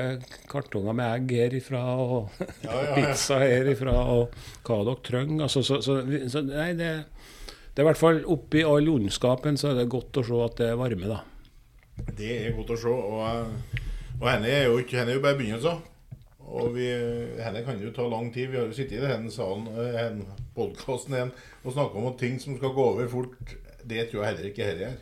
kartonger 0.50 0.92
med 0.92 1.14
egg 1.14 1.30
herifra 1.38 1.80
og 2.04 2.34
Ja, 2.36 2.68
ja, 2.68 2.80
ja. 2.84 2.94
pizza 2.98 3.38
herifra 3.40 3.94
og 4.12 4.34
hva 4.66 4.80
dere 4.84 5.04
trenger. 5.06 5.46
Altså, 5.46 5.62
så, 5.64 5.80
så, 5.84 6.00
så 6.28 6.42
nei, 6.44 6.74
det, 6.76 6.90
det 7.72 7.80
er 7.80 7.86
i 7.86 7.88
hvert 7.88 8.00
fall 8.00 8.20
oppi 8.28 8.64
all 8.66 8.90
ondskapen 8.92 9.56
så 9.60 9.70
er 9.72 9.80
det 9.80 9.88
godt 9.92 10.20
å 10.20 10.26
se 10.26 10.42
at 10.44 10.58
det 10.60 10.68
er 10.74 10.80
varme, 10.80 11.08
da. 11.08 11.22
Det 12.16 12.34
er 12.42 12.56
godt 12.58 12.74
å 12.76 12.80
se. 12.82 12.92
Og, 12.92 13.80
og 14.20 14.28
henne 14.28 14.52
er 14.52 14.68
jo 14.68 14.76
ikke 14.82 15.00
henne 15.00 15.14
er 15.14 15.20
jo 15.20 15.24
bare 15.24 15.40
begynnelsen. 15.40 15.80
Og 16.50 16.72
vi, 16.74 16.86
henne 17.38 17.62
kan 17.66 17.78
jo 17.78 17.92
ta 17.94 18.02
lang 18.10 18.32
tid. 18.34 18.48
Vi 18.50 18.58
har 18.58 18.66
jo 18.66 18.74
sittet 18.74 18.98
i 18.98 19.04
denne 19.04 19.30
salen, 19.30 19.68
eh, 19.70 19.92
denne 20.00 20.38
podkasten 20.56 21.14
igjen, 21.14 21.30
og 21.62 21.74
snakka 21.76 22.00
om 22.00 22.16
ting 22.18 22.40
som 22.42 22.56
skal 22.58 22.74
gå 22.74 22.86
over 22.94 23.08
fort. 23.12 23.54
Det 23.86 24.08
tror 24.10 24.24
jeg 24.24 24.32
heller 24.32 24.48
ikke 24.50 24.66
dette 24.66 24.90
er. 24.90 24.98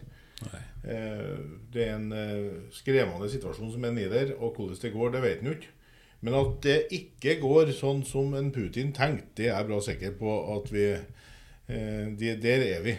Eh, 0.85 1.39
Det 1.73 1.83
er 1.87 1.95
en 1.97 2.13
eh, 2.13 2.53
skremmende 2.73 3.29
situasjon 3.33 3.73
som 3.73 3.85
er 3.85 3.93
nede 3.97 4.13
der, 4.15 4.35
og 4.39 4.55
hvordan 4.57 4.79
det 4.83 4.93
går, 4.93 5.11
det 5.13 5.23
vet 5.23 5.41
en 5.43 5.51
jo 5.51 5.57
ikke. 5.57 5.73
Men 6.21 6.35
at 6.35 6.55
det 6.63 6.77
ikke 6.91 7.37
går 7.41 7.73
sånn 7.79 8.05
som 8.05 8.33
en 8.35 8.51
Putin 8.53 8.93
tenkte, 8.93 9.29
det 9.37 9.49
er 9.49 9.57
jeg 9.59 9.69
bra 9.69 9.81
sikker 9.81 10.15
på 10.19 10.37
at 10.57 10.73
vi 10.73 10.87
eh, 10.93 12.07
det, 12.19 12.39
Der 12.43 12.65
er 12.77 12.83
vi. 12.83 12.97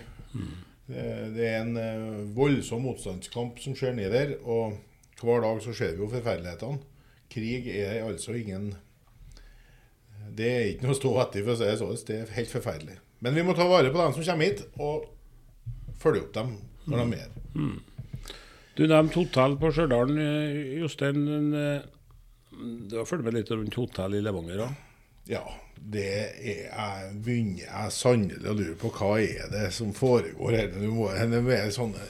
Eh, 0.89 1.25
Det 1.35 1.47
er 1.47 1.61
en 1.61 1.77
eh, 1.77 2.35
voldsom 2.35 2.81
motstandskamp 2.85 3.59
som 3.59 3.75
skjer 3.75 3.93
nede 3.97 4.11
der, 4.13 4.35
og 4.43 4.77
hver 5.21 5.41
dag 5.43 5.59
så 5.61 5.73
ser 5.75 5.93
vi 5.97 6.01
jo 6.05 6.09
forferdelighetene. 6.09 6.79
Krig 7.29 7.67
er 7.69 8.01
altså 8.07 8.33
ingen 8.33 8.71
Det 10.37 10.47
er 10.49 10.67
ikke 10.71 10.87
noe 10.87 10.95
å 10.95 10.99
stå 10.99 11.11
etter, 11.23 11.45
for 11.45 11.53
å 11.53 11.59
si 11.59 11.67
det 11.67 11.77
sånn. 11.79 12.01
Det 12.07 12.17
er 12.17 12.33
helt 12.37 12.53
forferdelig. 12.53 12.97
Men 13.25 13.35
vi 13.35 13.43
må 13.45 13.55
ta 13.57 13.67
vare 13.67 13.91
på 13.91 13.99
dem 13.99 14.13
som 14.15 14.25
kommer 14.25 14.49
hit, 14.49 14.65
og 14.79 15.07
følge 15.99 16.25
opp 16.25 16.33
dem 16.37 16.51
når 16.89 17.01
de 17.01 17.17
er 17.17 17.23
her. 17.23 17.31
Du 18.77 18.85
nevnte 18.87 19.19
hotell 19.19 19.57
på 19.59 19.71
Stjørdal, 19.75 20.13
Jostein. 20.79 21.25
Du 22.87 22.93
har 22.95 23.07
fulgt 23.09 23.25
med 23.25 23.35
litt 23.35 23.51
rundt 23.51 23.75
hotell 23.75 24.15
i 24.15 24.21
Levanger 24.23 24.63
òg? 24.67 24.77
Ja, 25.29 25.43
det 25.77 26.05
er 26.09 26.61
Jeg 26.69 27.09
begynner 27.23 27.65
jeg 27.65 27.91
sannelig 27.93 28.49
å 28.49 28.55
lure 28.57 28.77
på 28.79 28.89
hva 28.95 29.11
er 29.21 29.51
det 29.51 29.67
som 29.75 29.91
foregår 29.93 30.55
her. 30.57 30.71
Det 30.73 31.57
er 31.59 31.69
sånne 31.75 32.07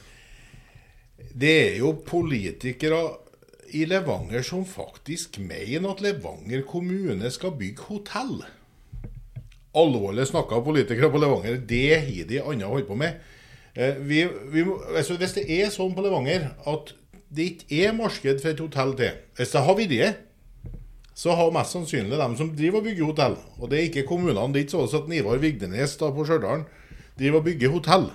Det 1.34 1.56
er 1.66 1.76
jo 1.82 1.94
politikere 2.06 3.02
i 3.76 3.86
Levanger 3.90 4.44
som 4.46 4.66
faktisk 4.68 5.40
mener 5.42 5.92
at 5.92 6.02
Levanger 6.04 6.64
kommune 6.68 7.32
skal 7.32 7.56
bygge 7.60 7.88
hotell. 7.90 8.40
Alvorlig 9.78 10.26
snakka 10.28 10.62
politikere 10.66 11.12
på 11.14 11.22
Levanger. 11.22 11.60
Det 11.70 11.84
har 12.00 12.30
de 12.30 12.42
andre 12.42 12.72
holdt 12.72 12.88
på 12.88 12.98
med. 12.98 13.20
Eh, 13.76 14.00
Vi, 14.02 14.24
vi, 14.52 14.66
altså 14.96 15.18
hvis 15.18 15.36
det 15.38 15.46
er 15.60 15.70
sånn 15.74 15.94
på 15.96 16.06
Levanger 16.06 16.52
at 16.68 16.96
det 17.30 17.46
ikke 17.54 17.84
er 17.86 17.94
marked 17.94 18.42
for 18.42 18.50
et 18.50 18.60
hotell 18.64 18.96
til 18.98 19.12
Hvis 19.38 19.52
det 19.54 19.62
har 19.62 19.76
vært 19.78 19.92
det, 19.94 20.08
så 21.14 21.36
har 21.36 21.52
mest 21.54 21.76
sannsynlig 21.76 22.18
de 22.18 22.28
som 22.40 22.50
driver 22.56 22.80
og 22.80 22.88
bygger 22.88 23.06
hotell, 23.06 23.36
og 23.60 23.70
det 23.70 23.78
er 23.78 23.88
ikke 23.90 24.08
kommunene, 24.08 24.48
det 24.54 24.62
er 24.62 24.66
ikke 24.66 24.88
sånn 24.88 25.02
at 25.02 25.10
Nivar 25.12 25.42
Vigdenes 25.42 25.98
da 26.00 26.10
på 26.16 26.24
Stjørdal 26.26 26.64
driver 27.20 27.42
og 27.42 27.46
bygger 27.50 27.74
hotell. 27.74 28.06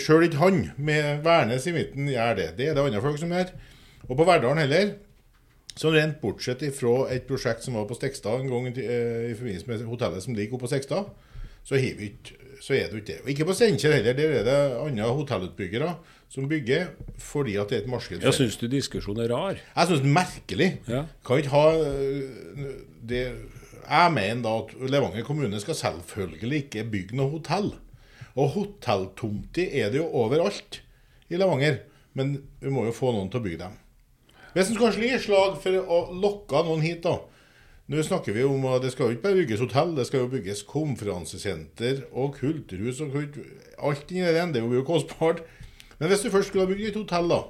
Sjøl 0.00 0.26
ikke 0.26 0.40
han, 0.40 0.58
med 0.76 1.22
Værnes 1.24 1.68
i 1.68 1.74
midten, 1.76 2.08
gjør 2.10 2.34
det. 2.38 2.48
Det 2.58 2.68
er 2.68 2.74
det 2.74 2.82
andre 2.82 3.02
folk 3.04 3.20
som 3.20 3.30
gjør. 3.30 3.52
Og 4.08 4.16
på 4.16 4.26
Verdalen 4.28 4.62
heller. 4.64 4.94
Så 5.74 5.90
rent 5.90 6.20
bortsett 6.22 6.62
fra 6.76 7.08
et 7.10 7.24
prosjekt 7.26 7.64
som 7.66 7.74
var 7.74 7.86
på 7.90 7.96
Stekstad 7.98 8.44
en 8.44 8.50
gang 8.50 8.68
i 8.70 8.84
eh, 8.84 9.30
i 9.32 9.34
forbindelse 9.34 9.70
med 9.70 9.86
hotellet 9.90 10.22
som 10.22 10.36
ligger 10.36 10.54
oppe 10.54 10.68
på 10.68 10.70
Stekstad, 10.70 11.08
så, 11.64 11.78
ikke, 11.80 12.36
så 12.62 12.76
er 12.76 12.84
det 12.86 12.92
jo 12.92 13.00
ikke 13.00 13.08
det. 13.08 13.20
Og 13.24 13.30
ikke 13.32 13.46
på 13.48 13.56
Steinkjer 13.56 13.96
heller. 13.96 14.14
Der 14.14 14.36
er 14.38 14.44
det 14.46 14.58
andre 14.84 15.08
hotellutbyggere 15.16 15.94
som 16.30 16.48
bygger 16.50 16.92
fordi 17.18 17.56
at 17.58 17.70
det 17.70 17.78
er 17.78 17.82
et 17.82 17.90
marked. 17.90 18.22
Jeg 18.22 18.36
syns 18.36 18.58
du 18.60 18.66
diskusjonen 18.70 19.24
er 19.24 19.32
rar. 19.32 19.58
Jeg 19.58 19.90
syns 19.90 20.02
det 20.04 20.10
er 20.10 20.16
merkelig. 20.18 20.70
Ja. 20.90 21.04
Kan 21.26 21.40
ikke 21.40 21.54
ha 21.54 21.66
øh, 21.80 22.74
det 23.08 23.24
Jeg 23.84 24.12
mener 24.14 24.42
da 24.44 24.52
at 24.62 24.90
Levanger 24.90 25.24
kommune 25.24 25.60
skal 25.60 25.76
selvfølgelig 25.76 26.62
ikke 26.64 26.84
bygge 26.92 27.16
noe 27.16 27.34
hotell. 27.34 27.72
Og 28.34 28.48
hotelltomter 28.54 29.68
er 29.72 29.90
det 29.90 30.00
jo 30.00 30.06
overalt 30.08 30.80
i 31.30 31.40
Levanger. 31.40 31.82
Men 32.14 32.36
vi 32.60 32.70
må 32.70 32.84
jo 32.86 32.94
få 32.94 33.12
noen 33.12 33.30
til 33.30 33.42
å 33.42 33.44
bygge 33.44 33.64
dem. 33.64 33.80
Hvis 34.54 34.68
en 34.70 34.76
skal 34.78 34.92
slå 34.94 35.08
et 35.10 35.22
slag 35.24 35.56
for 35.62 35.78
å 35.82 36.00
lokke 36.22 36.60
noen 36.66 36.84
hit, 36.84 37.02
da. 37.06 37.16
Nå 37.90 38.00
snakker 38.06 38.32
vi 38.32 38.44
om 38.48 38.62
at 38.70 38.80
det 38.84 38.94
skal 38.94 39.10
jo 39.10 39.16
ikke 39.16 39.26
bare 39.26 39.40
bygges 39.42 39.60
hotell, 39.60 39.90
det 39.98 40.06
skal 40.08 40.22
jo 40.22 40.30
bygges 40.32 40.62
konferansesenter 40.70 42.04
og 42.16 42.38
kulturhus 42.38 43.02
og 43.04 43.18
alt 43.84 44.14
inni 44.14 44.24
det. 44.24 44.46
Det 44.54 44.62
blir 44.64 44.78
jo 44.80 44.86
kostbart. 44.88 45.42
Men 45.98 46.08
hvis 46.10 46.24
du 46.24 46.30
først 46.32 46.48
skulle 46.52 46.64
ha 46.64 46.70
bygd 46.70 46.86
et 46.92 46.96
hotell, 47.02 47.28
da, 47.28 47.42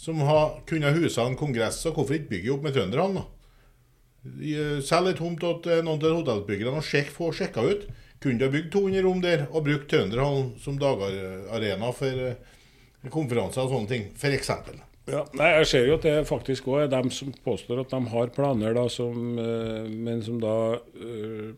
som 0.00 0.22
har, 0.24 0.54
kunne 0.70 0.94
huse 0.96 1.20
en 1.22 1.36
kongress, 1.38 1.82
så 1.84 1.92
hvorfor 1.94 2.16
ikke 2.16 2.32
bygge 2.32 2.54
opp 2.54 2.64
med 2.64 2.74
trønderne? 2.78 3.26
I- 4.40 4.80
Selg 4.80 5.10
ei 5.12 5.18
tomt 5.18 5.42
til 5.66 5.84
noen 5.84 6.00
av 6.00 6.16
hotellbyggerne 6.22 6.80
og 6.80 6.86
sjekk, 6.88 7.12
få 7.12 7.28
sjekka 7.36 7.60
ut. 7.68 7.84
Kunne 8.24 8.40
du 8.40 8.46
ha 8.46 8.52
bygd 8.54 8.70
200 8.72 9.04
rom 9.04 9.20
der 9.20 9.44
og 9.50 9.66
brukt 9.66 9.90
trønderhallen 9.92 10.54
som 10.64 10.78
dagarena 10.80 11.90
for 11.92 12.24
eh, 12.30 12.38
konferanser 13.12 13.66
og 13.66 13.74
sånne 13.74 13.90
ting, 13.90 14.06
f.eks. 14.16 14.48
Ja, 15.10 15.24
nei, 15.36 15.50
Jeg 15.58 15.66
ser 15.68 15.86
jo 15.88 15.96
at 15.98 16.04
det 16.06 16.14
faktisk 16.30 16.68
òg 16.72 16.84
er 16.86 16.92
dem 16.94 17.10
som 17.12 17.32
påstår 17.44 17.82
at 17.82 17.90
de 17.92 17.98
har 18.14 18.30
planer, 18.32 18.72
da, 18.76 18.86
som, 18.88 19.34
eh, 19.38 19.84
men 19.90 20.22
som 20.24 20.38
da 20.40 20.54
eh, 20.96 21.50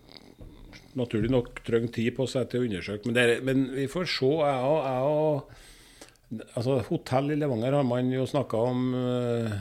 naturlig 0.98 1.30
nok 1.30 1.60
trenger 1.66 1.92
tid 1.94 2.16
på 2.16 2.26
seg 2.30 2.48
til 2.50 2.64
å 2.64 2.66
undersøke. 2.66 3.06
Men, 3.06 3.20
er- 3.22 3.44
men 3.46 3.68
vi 3.76 3.86
får 3.92 4.08
se. 4.10 4.32
Jeg 4.42 4.66
og, 4.72 4.82
jeg 4.82 6.42
og 6.42 6.50
altså, 6.56 6.80
Hotell 6.90 7.30
i 7.36 7.38
Levanger 7.38 7.78
har 7.78 7.86
man 7.86 8.10
jo 8.10 8.26
snakka 8.26 8.64
om 8.72 8.82
eh, 8.98 9.56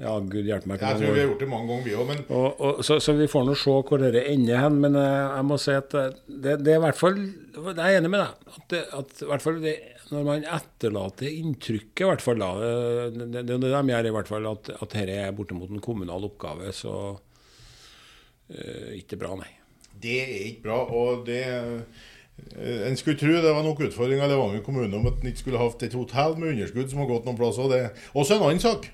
Ja, 0.00 0.14
gud 0.24 0.46
hjelpe 0.48 0.70
meg. 0.70 0.80
Jeg 0.80 0.96
tror 1.02 1.12
vi 1.12 1.20
har 1.20 1.26
gjort 1.28 1.42
det 1.44 1.48
mange 1.50 1.68
ganger, 1.68 1.84
vi 1.84 1.96
òg, 2.00 2.06
men 2.08 2.20
Og, 2.32 2.60
og, 2.70 2.78
så, 2.86 2.96
så 3.04 3.12
vi 3.18 3.26
får 3.28 3.44
nå 3.50 3.56
se 3.58 3.74
hvor 3.84 4.00
dette 4.00 4.22
ender 4.32 4.62
hen. 4.64 4.78
Men 4.80 4.96
jeg, 4.96 5.24
jeg 5.36 5.44
må 5.50 5.58
si 5.60 5.74
at 5.76 5.92
det, 5.92 6.54
det 6.64 6.72
er 6.72 6.78
i 6.80 6.84
hvert 6.86 6.96
fall 7.04 7.18
Jeg 7.20 7.76
er 7.84 7.98
enig 8.00 8.14
med 8.16 8.22
deg. 8.24 8.54
At, 8.56 8.64
det, 8.72 8.84
at 8.96 9.20
i 9.26 9.28
hvert 9.28 9.44
fall 9.44 9.60
det, 9.60 9.74
når 10.10 10.26
man 10.26 10.44
etterlater 10.46 11.30
inntrykket, 11.30 12.02
i 12.02 12.08
hvert 12.08 12.24
fall 12.24 12.42
da, 12.42 12.50
det, 12.60 13.24
det, 13.30 13.42
det, 13.46 13.56
det 13.62 13.72
de 13.72 13.94
gjør 13.94 14.08
i 14.10 14.14
hvert 14.16 14.30
fall, 14.30 14.48
at, 14.50 14.70
at 14.74 14.94
dette 14.94 15.16
er 15.22 15.34
bortimot 15.36 15.70
en 15.70 15.82
kommunal 15.84 16.26
oppgave, 16.26 16.72
så 16.76 16.94
uh, 17.14 18.90
ikke 18.96 19.18
bra, 19.20 19.36
nei. 19.38 19.50
det 20.02 20.16
er 20.24 20.46
ikke 20.48 20.66
bra. 20.68 20.80
Og 20.96 21.26
det 21.28 21.42
eh, 21.46 22.86
En 22.88 22.96
skulle 22.96 23.20
tro 23.20 23.34
det 23.36 23.52
var 23.52 23.66
nok 23.66 23.82
utfordringer 23.84 24.24
i 24.24 24.32
Levanger 24.32 24.62
kommune 24.64 24.96
om 24.96 25.10
at 25.10 25.20
en 25.20 25.28
ikke 25.28 25.44
skulle 25.44 25.60
hatt 25.60 25.82
et 25.84 25.96
hotell 25.98 26.38
med 26.40 26.54
underskudd 26.54 26.88
som 26.88 27.02
har 27.02 27.10
gått 27.10 27.28
noen 27.28 27.36
plasser. 27.38 27.66
Og 27.66 27.74
det 27.74 28.14
også 28.14 28.38
en 28.38 28.46
annen 28.48 28.62
sak. 28.64 28.88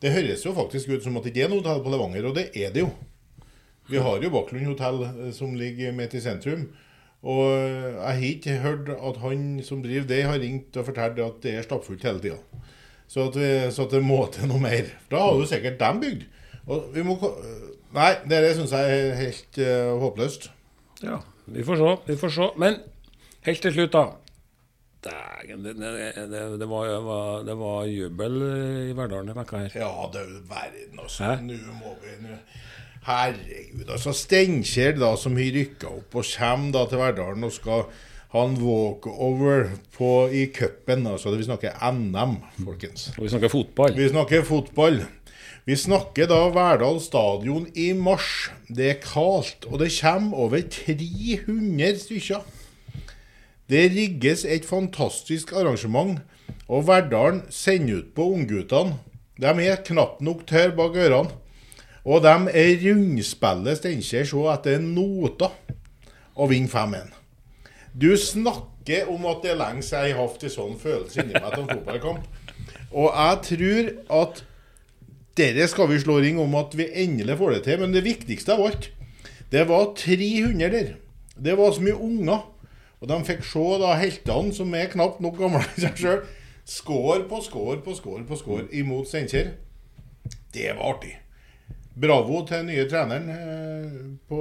Det 0.00 0.12
høres 0.12 0.44
jo 0.44 0.54
faktisk 0.56 0.90
ut 0.92 1.04
som 1.04 1.16
at 1.16 1.24
det 1.24 1.34
ikke 1.34 1.46
er 1.46 1.52
noe 1.52 1.60
hotell 1.60 1.84
på 1.84 1.92
Levanger, 1.92 2.30
og 2.30 2.38
det 2.38 2.48
er 2.56 2.72
det 2.72 2.82
jo. 2.86 2.90
Vi 3.86 4.00
har 4.02 4.18
jo 4.24 4.32
Bakklund 4.32 4.66
hotell 4.72 5.04
eh, 5.06 5.30
som 5.36 5.54
ligger 5.54 5.94
midt 5.94 6.16
i 6.16 6.24
sentrum. 6.24 6.66
Og 7.26 7.42
eh, 7.58 7.96
jeg 7.96 8.06
har 8.06 8.24
ikke 8.30 8.58
hørt 8.62 8.90
at 8.94 9.20
han 9.24 9.46
som 9.66 9.82
driver 9.82 10.06
det, 10.06 10.22
har 10.28 10.38
ringt 10.42 10.76
og 10.78 10.86
fortalt 10.86 11.18
at 11.22 11.40
det 11.42 11.56
er 11.56 11.66
stappfullt 11.66 12.04
hele 12.06 12.22
tida. 12.22 12.38
Så, 13.10 13.28
så 13.70 13.86
at 13.86 13.94
det 13.94 14.02
må 14.02 14.20
til 14.34 14.48
noe 14.50 14.62
mer. 14.62 14.90
Da 15.10 15.22
har 15.22 15.38
jo 15.38 15.46
sikkert 15.46 15.80
dem 15.82 16.02
bygd. 16.02 16.26
Og 16.66 16.90
vi 16.94 17.06
må 17.06 17.18
Nei, 17.96 18.10
det 18.28 18.50
syns 18.58 18.74
jeg 18.74 18.92
er 18.92 19.14
helt 19.16 19.58
uh, 19.62 19.94
håpløst. 20.02 20.50
Ja, 21.06 21.20
vi 21.48 21.62
får 21.64 21.78
se. 21.80 21.92
Vi 22.10 22.16
får 22.20 22.32
se. 22.34 22.48
Men 22.60 22.80
helt 23.46 23.62
til 23.62 23.72
slutt, 23.72 23.94
da. 23.94 24.02
Dægen, 25.06 25.62
det, 25.64 25.76
det, 25.78 25.92
det, 26.32 26.42
det, 26.60 26.68
var, 26.68 26.90
var, 27.06 27.30
det 27.46 27.54
var 27.56 27.86
jubel 27.88 28.36
i 28.42 28.96
Verdalen 28.98 29.30
denne 29.30 29.38
vekka 29.38 29.62
her. 29.62 29.78
Ja, 29.78 30.10
det 30.12 30.20
er 30.20 30.34
jo 30.34 30.42
verden, 30.50 31.00
altså. 31.06 31.30
Nå 31.46 31.78
må 31.78 31.94
vi 32.02 32.18
nå 32.26 32.40
Herregud. 33.06 33.86
altså 33.86 34.10
Steinkjer, 34.16 34.96
da, 34.98 35.12
som 35.20 35.36
har 35.38 35.52
rykka 35.54 35.90
opp 36.00 36.16
og 36.18 36.26
kommer 36.26 36.72
da 36.74 36.86
til 36.90 36.98
Verdalen 36.98 37.46
og 37.46 37.52
skal 37.54 37.84
ha 38.32 38.42
en 38.42 38.56
walkover 38.58 39.68
på, 39.94 40.10
i 40.34 40.48
cupen. 40.50 41.06
Altså, 41.06 41.30
det 41.30 41.44
vi 41.44 41.46
snakker 41.46 41.78
NM, 41.94 42.40
folkens. 42.64 43.12
Og 43.14 43.28
vi 43.28 43.30
snakker 43.30 43.52
fotball. 43.52 43.94
Vi 43.94 44.08
snakker 44.10 44.42
fotball. 44.48 45.00
Vi 45.66 45.74
snakker 45.78 46.28
da 46.30 46.40
Verdal 46.54 47.00
stadion 47.02 47.64
i 47.74 47.92
mars. 47.94 48.50
Det 48.68 48.90
er 48.90 49.00
kaldt, 49.02 49.66
og 49.70 49.80
det 49.82 49.92
kommer 50.00 50.42
over 50.46 50.60
300 50.62 52.02
stykker. 52.02 52.44
Det 53.70 53.88
rigges 53.90 54.44
et 54.44 54.66
fantastisk 54.66 55.50
arrangement, 55.52 56.20
og 56.68 56.86
Verdalen 56.86 57.42
sender 57.50 58.02
ut 58.02 58.14
på 58.14 58.28
ungguttene. 58.34 58.98
De 59.42 59.50
er 59.66 59.82
knapt 59.86 60.22
nok 60.22 60.46
tørre 60.46 60.74
bak 60.74 60.94
ørene. 60.94 61.45
Og 62.06 62.22
de 62.22 62.66
rundspiller 62.84 63.78
Steinkjer 63.78 64.26
så 64.30 64.44
etter 64.52 64.82
noter 64.82 65.54
og 66.36 66.50
vinner 66.52 66.70
5-1. 66.70 67.14
Du 67.96 68.12
snakker 68.20 69.08
om 69.10 69.24
at 69.26 69.40
det 69.42 69.54
er 69.54 69.58
lenge 69.58 69.82
siden 69.82 70.10
jeg 70.10 70.18
har 70.18 70.28
hatt 70.28 70.44
en 70.46 70.52
sånn 70.52 70.76
følelse 70.78 71.24
inni 71.24 71.34
meg 71.34 71.48
til 71.50 71.64
en 71.64 71.72
fotballkamp. 71.72 72.28
Og 72.92 73.08
jeg 73.10 73.40
tror 73.48 73.90
at 74.20 74.44
dere 75.36 75.66
skal 75.68 75.90
vi 75.90 75.98
slå 76.00 76.20
ring 76.22 76.38
om 76.40 76.54
at 76.60 76.76
vi 76.78 76.86
endelig 77.02 77.38
får 77.40 77.56
det 77.56 77.64
til. 77.66 77.82
Men 77.82 77.96
det 77.96 78.04
viktigste 78.06 78.54
av 78.54 78.62
alt, 78.68 78.90
det 79.50 79.66
var 79.68 79.90
300 79.98 80.70
der. 80.76 80.94
Det 81.36 81.58
var 81.58 81.74
så 81.74 81.82
mye 81.84 81.98
unger. 81.98 82.46
Og 83.02 83.10
de 83.10 83.20
fikk 83.28 83.44
se 83.44 83.66
da 83.82 83.92
heltene, 83.98 84.54
som 84.56 84.72
er 84.74 84.88
knapt 84.94 85.20
nok 85.24 85.36
gamle 85.42 85.66
i 85.74 85.84
seg 85.84 86.00
sjøl, 86.00 86.24
skår 86.66 87.26
på 87.28 87.42
skår 87.44 87.82
på 87.84 87.98
skår 87.98 88.24
på 88.28 88.40
skår 88.40 88.66
imot 88.78 89.10
Steinkjer. 89.10 89.56
Det 90.54 90.70
var 90.72 90.94
artig. 90.94 91.16
Bravo 91.96 92.42
til 92.44 92.60
den 92.60 92.72
nye 92.74 92.86
treneren 92.90 93.28
eh, 93.32 94.00
på 94.28 94.38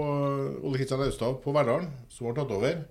Ole 0.60 0.78
Kristian 0.78 1.04
Austad 1.06 1.38
på 1.44 1.54
Verdalen, 1.56 1.88
som 2.12 2.28
har 2.28 2.36
tatt 2.40 2.52
over. 2.52 2.82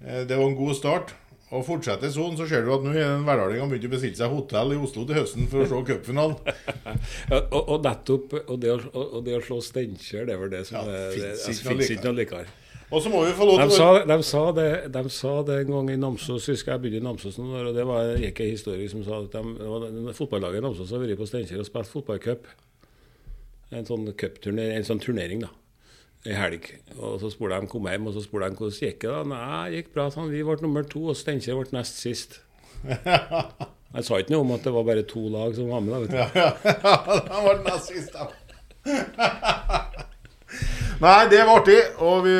Eh, 0.00 0.20
det 0.28 0.36
var 0.36 0.46
en 0.46 0.58
god 0.58 0.76
start. 0.78 1.14
Og 1.54 1.62
fortsetter 1.62 2.10
sånn, 2.10 2.34
så 2.34 2.46
ser 2.50 2.64
du 2.66 2.72
at 2.74 2.82
nå 2.82 2.90
er 2.90 3.04
en 3.06 3.26
verdalingene 3.26 3.70
begynt 3.70 3.86
å 3.86 3.90
bestille 3.92 4.18
seg 4.18 4.32
hotell 4.34 4.74
i 4.74 4.78
Oslo 4.82 5.04
til 5.06 5.20
høsten 5.20 5.46
for 5.50 5.62
å 5.62 5.66
se 5.70 5.82
cupfinalen. 5.92 6.38
Ja, 7.30 7.38
og, 7.38 7.60
og 7.60 7.84
nettopp 7.84 8.34
og 8.40 8.56
det, 8.62 8.72
å, 8.74 9.02
og 9.18 9.20
det 9.26 9.36
å 9.36 9.42
slå 9.44 9.60
Steinkjer, 9.62 10.26
det 10.26 10.34
er 10.34 10.40
vel 10.40 10.50
det 10.50 10.62
som 10.66 10.80
Ja, 10.80 10.82
det, 10.86 11.02
finnes 11.14 11.44
altså, 11.46 11.76
ikke 11.94 12.06
noe 12.08 12.16
likere. 12.18 12.48
Og 12.86 13.02
så 13.02 13.10
må 13.10 13.24
vi 13.26 13.32
få 13.34 13.46
lov 13.46 13.58
De 13.58 13.66
til 13.66 13.78
sa, 13.78 13.86
å 13.90 14.02
de, 14.06 14.16
sa 14.26 14.42
det, 14.54 14.68
de 14.94 15.02
sa 15.10 15.32
det 15.46 15.56
en 15.62 15.72
gang 15.74 15.90
i 15.90 15.98
Namsos, 15.98 16.46
husker 16.50 16.74
jeg 16.74 16.82
begynte 16.84 17.02
i 17.02 17.06
Namsos 17.06 17.38
noen 17.40 17.56
år, 17.60 17.70
og 17.70 17.78
det 17.78 17.86
var, 17.88 18.12
gikk 18.22 18.42
en 18.42 18.52
historie 18.52 18.90
som 18.90 19.02
sa 19.06 19.18
at 19.22 19.34
de, 19.34 19.54
det 19.58 19.70
var 19.70 20.18
fotballaget 20.18 20.62
i 20.62 20.66
Namsos 20.66 20.94
har 20.94 21.02
vært 21.02 21.18
på 21.18 21.30
Steinkjer 21.30 21.62
og 21.62 21.68
spilt 21.70 21.90
fotballcup. 21.90 22.50
En 23.74 23.86
sånn 23.86 24.06
cupturner, 24.18 24.74
en 24.76 24.86
sånn 24.86 25.02
turnering, 25.02 25.42
da. 25.42 25.50
I 26.26 26.34
helg. 26.34 26.68
Og 26.96 27.20
så 27.22 27.30
spurte 27.30 27.58
de 27.62 27.70
kom 27.70 27.86
hjem, 27.90 28.08
og 28.10 28.16
så 28.16 28.22
spurte 28.24 28.50
de 28.50 28.58
hvordan 28.58 28.80
gikk 28.82 29.00
det 29.04 29.12
da. 29.12 29.22
Nei, 29.30 29.70
det 29.70 29.80
gikk 29.80 29.92
bra. 29.94 30.08
Sånn. 30.14 30.30
Vi 30.32 30.42
ble 30.46 30.58
nummer 30.62 30.86
to, 30.90 31.04
og 31.12 31.18
Steinkjer 31.18 31.58
ble 31.58 31.76
nest 31.76 32.00
sist. 32.02 32.40
Jeg 33.96 34.04
sa 34.04 34.18
ikke 34.20 34.34
noe 34.34 34.44
om 34.44 34.54
at 34.56 34.66
det 34.66 34.72
var 34.74 34.84
bare 34.86 35.04
to 35.08 35.22
lag 35.32 35.54
som 35.56 35.70
var 35.70 35.84
med. 35.84 35.94
da, 35.94 36.00
vet 36.02 36.10
du. 36.12 36.72
Han 37.32 37.46
var 37.46 37.62
nest 37.64 37.92
sist, 37.92 38.16
da. 38.16 38.26
Nei, 41.04 41.28
det 41.30 41.42
var 41.44 41.60
artig. 41.60 41.78
Og 42.04 42.24
vi, 42.26 42.34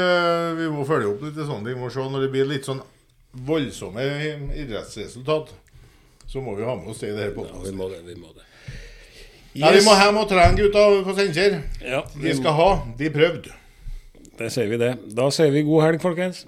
vi 0.61 0.69
må 0.73 0.85
følge 0.89 1.13
opp 1.13 1.23
litt 1.27 1.39
sånne 1.39 1.63
ting. 1.63 1.77
Vi 1.77 1.81
må 1.81 1.93
se 1.93 2.05
når 2.11 2.27
det 2.27 2.33
blir 2.35 2.51
litt 2.51 2.69
sånn 2.69 2.83
voldsomme 3.47 4.03
idrettsresultat. 4.57 5.55
Så 6.27 6.43
må 6.43 6.57
vi 6.59 6.67
ha 6.67 6.75
med 6.75 6.91
oss 6.91 7.03
det 7.03 7.13
i 7.13 7.17
det 7.17 7.29
her 7.29 7.37
Ja, 7.39 7.63
vi 7.63 7.75
må 7.77 7.89
det. 7.93 8.03
Vi 8.07 8.17
må 8.19 8.33
det. 8.35 8.45
Ja, 9.57 9.71
vi 9.73 9.81
må 9.87 9.95
hjem 9.97 10.19
og 10.21 10.27
trene 10.29 10.53
gutta 10.59 10.83
på 11.07 11.13
Steinkjer. 11.17 11.55
Ja, 11.81 12.03
De 12.13 12.27
vi 12.27 12.35
skal 12.37 12.53
ha. 12.59 12.67
De 12.99 13.09
prøvde. 13.15 13.55
Det 14.37 14.51
sier 14.53 14.69
vi 14.69 14.77
det. 14.83 14.91
Da 15.17 15.31
sier 15.33 15.49
vi 15.55 15.63
god 15.65 15.81
helg, 15.87 16.03
folkens. 16.03 16.43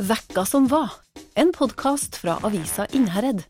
Vekka 0.00 0.46
som 0.48 0.70
var, 0.72 0.94
en 1.36 1.52
podkast 1.52 2.16
fra 2.22 2.38
avisa 2.48 2.86
Innherred. 2.96 3.44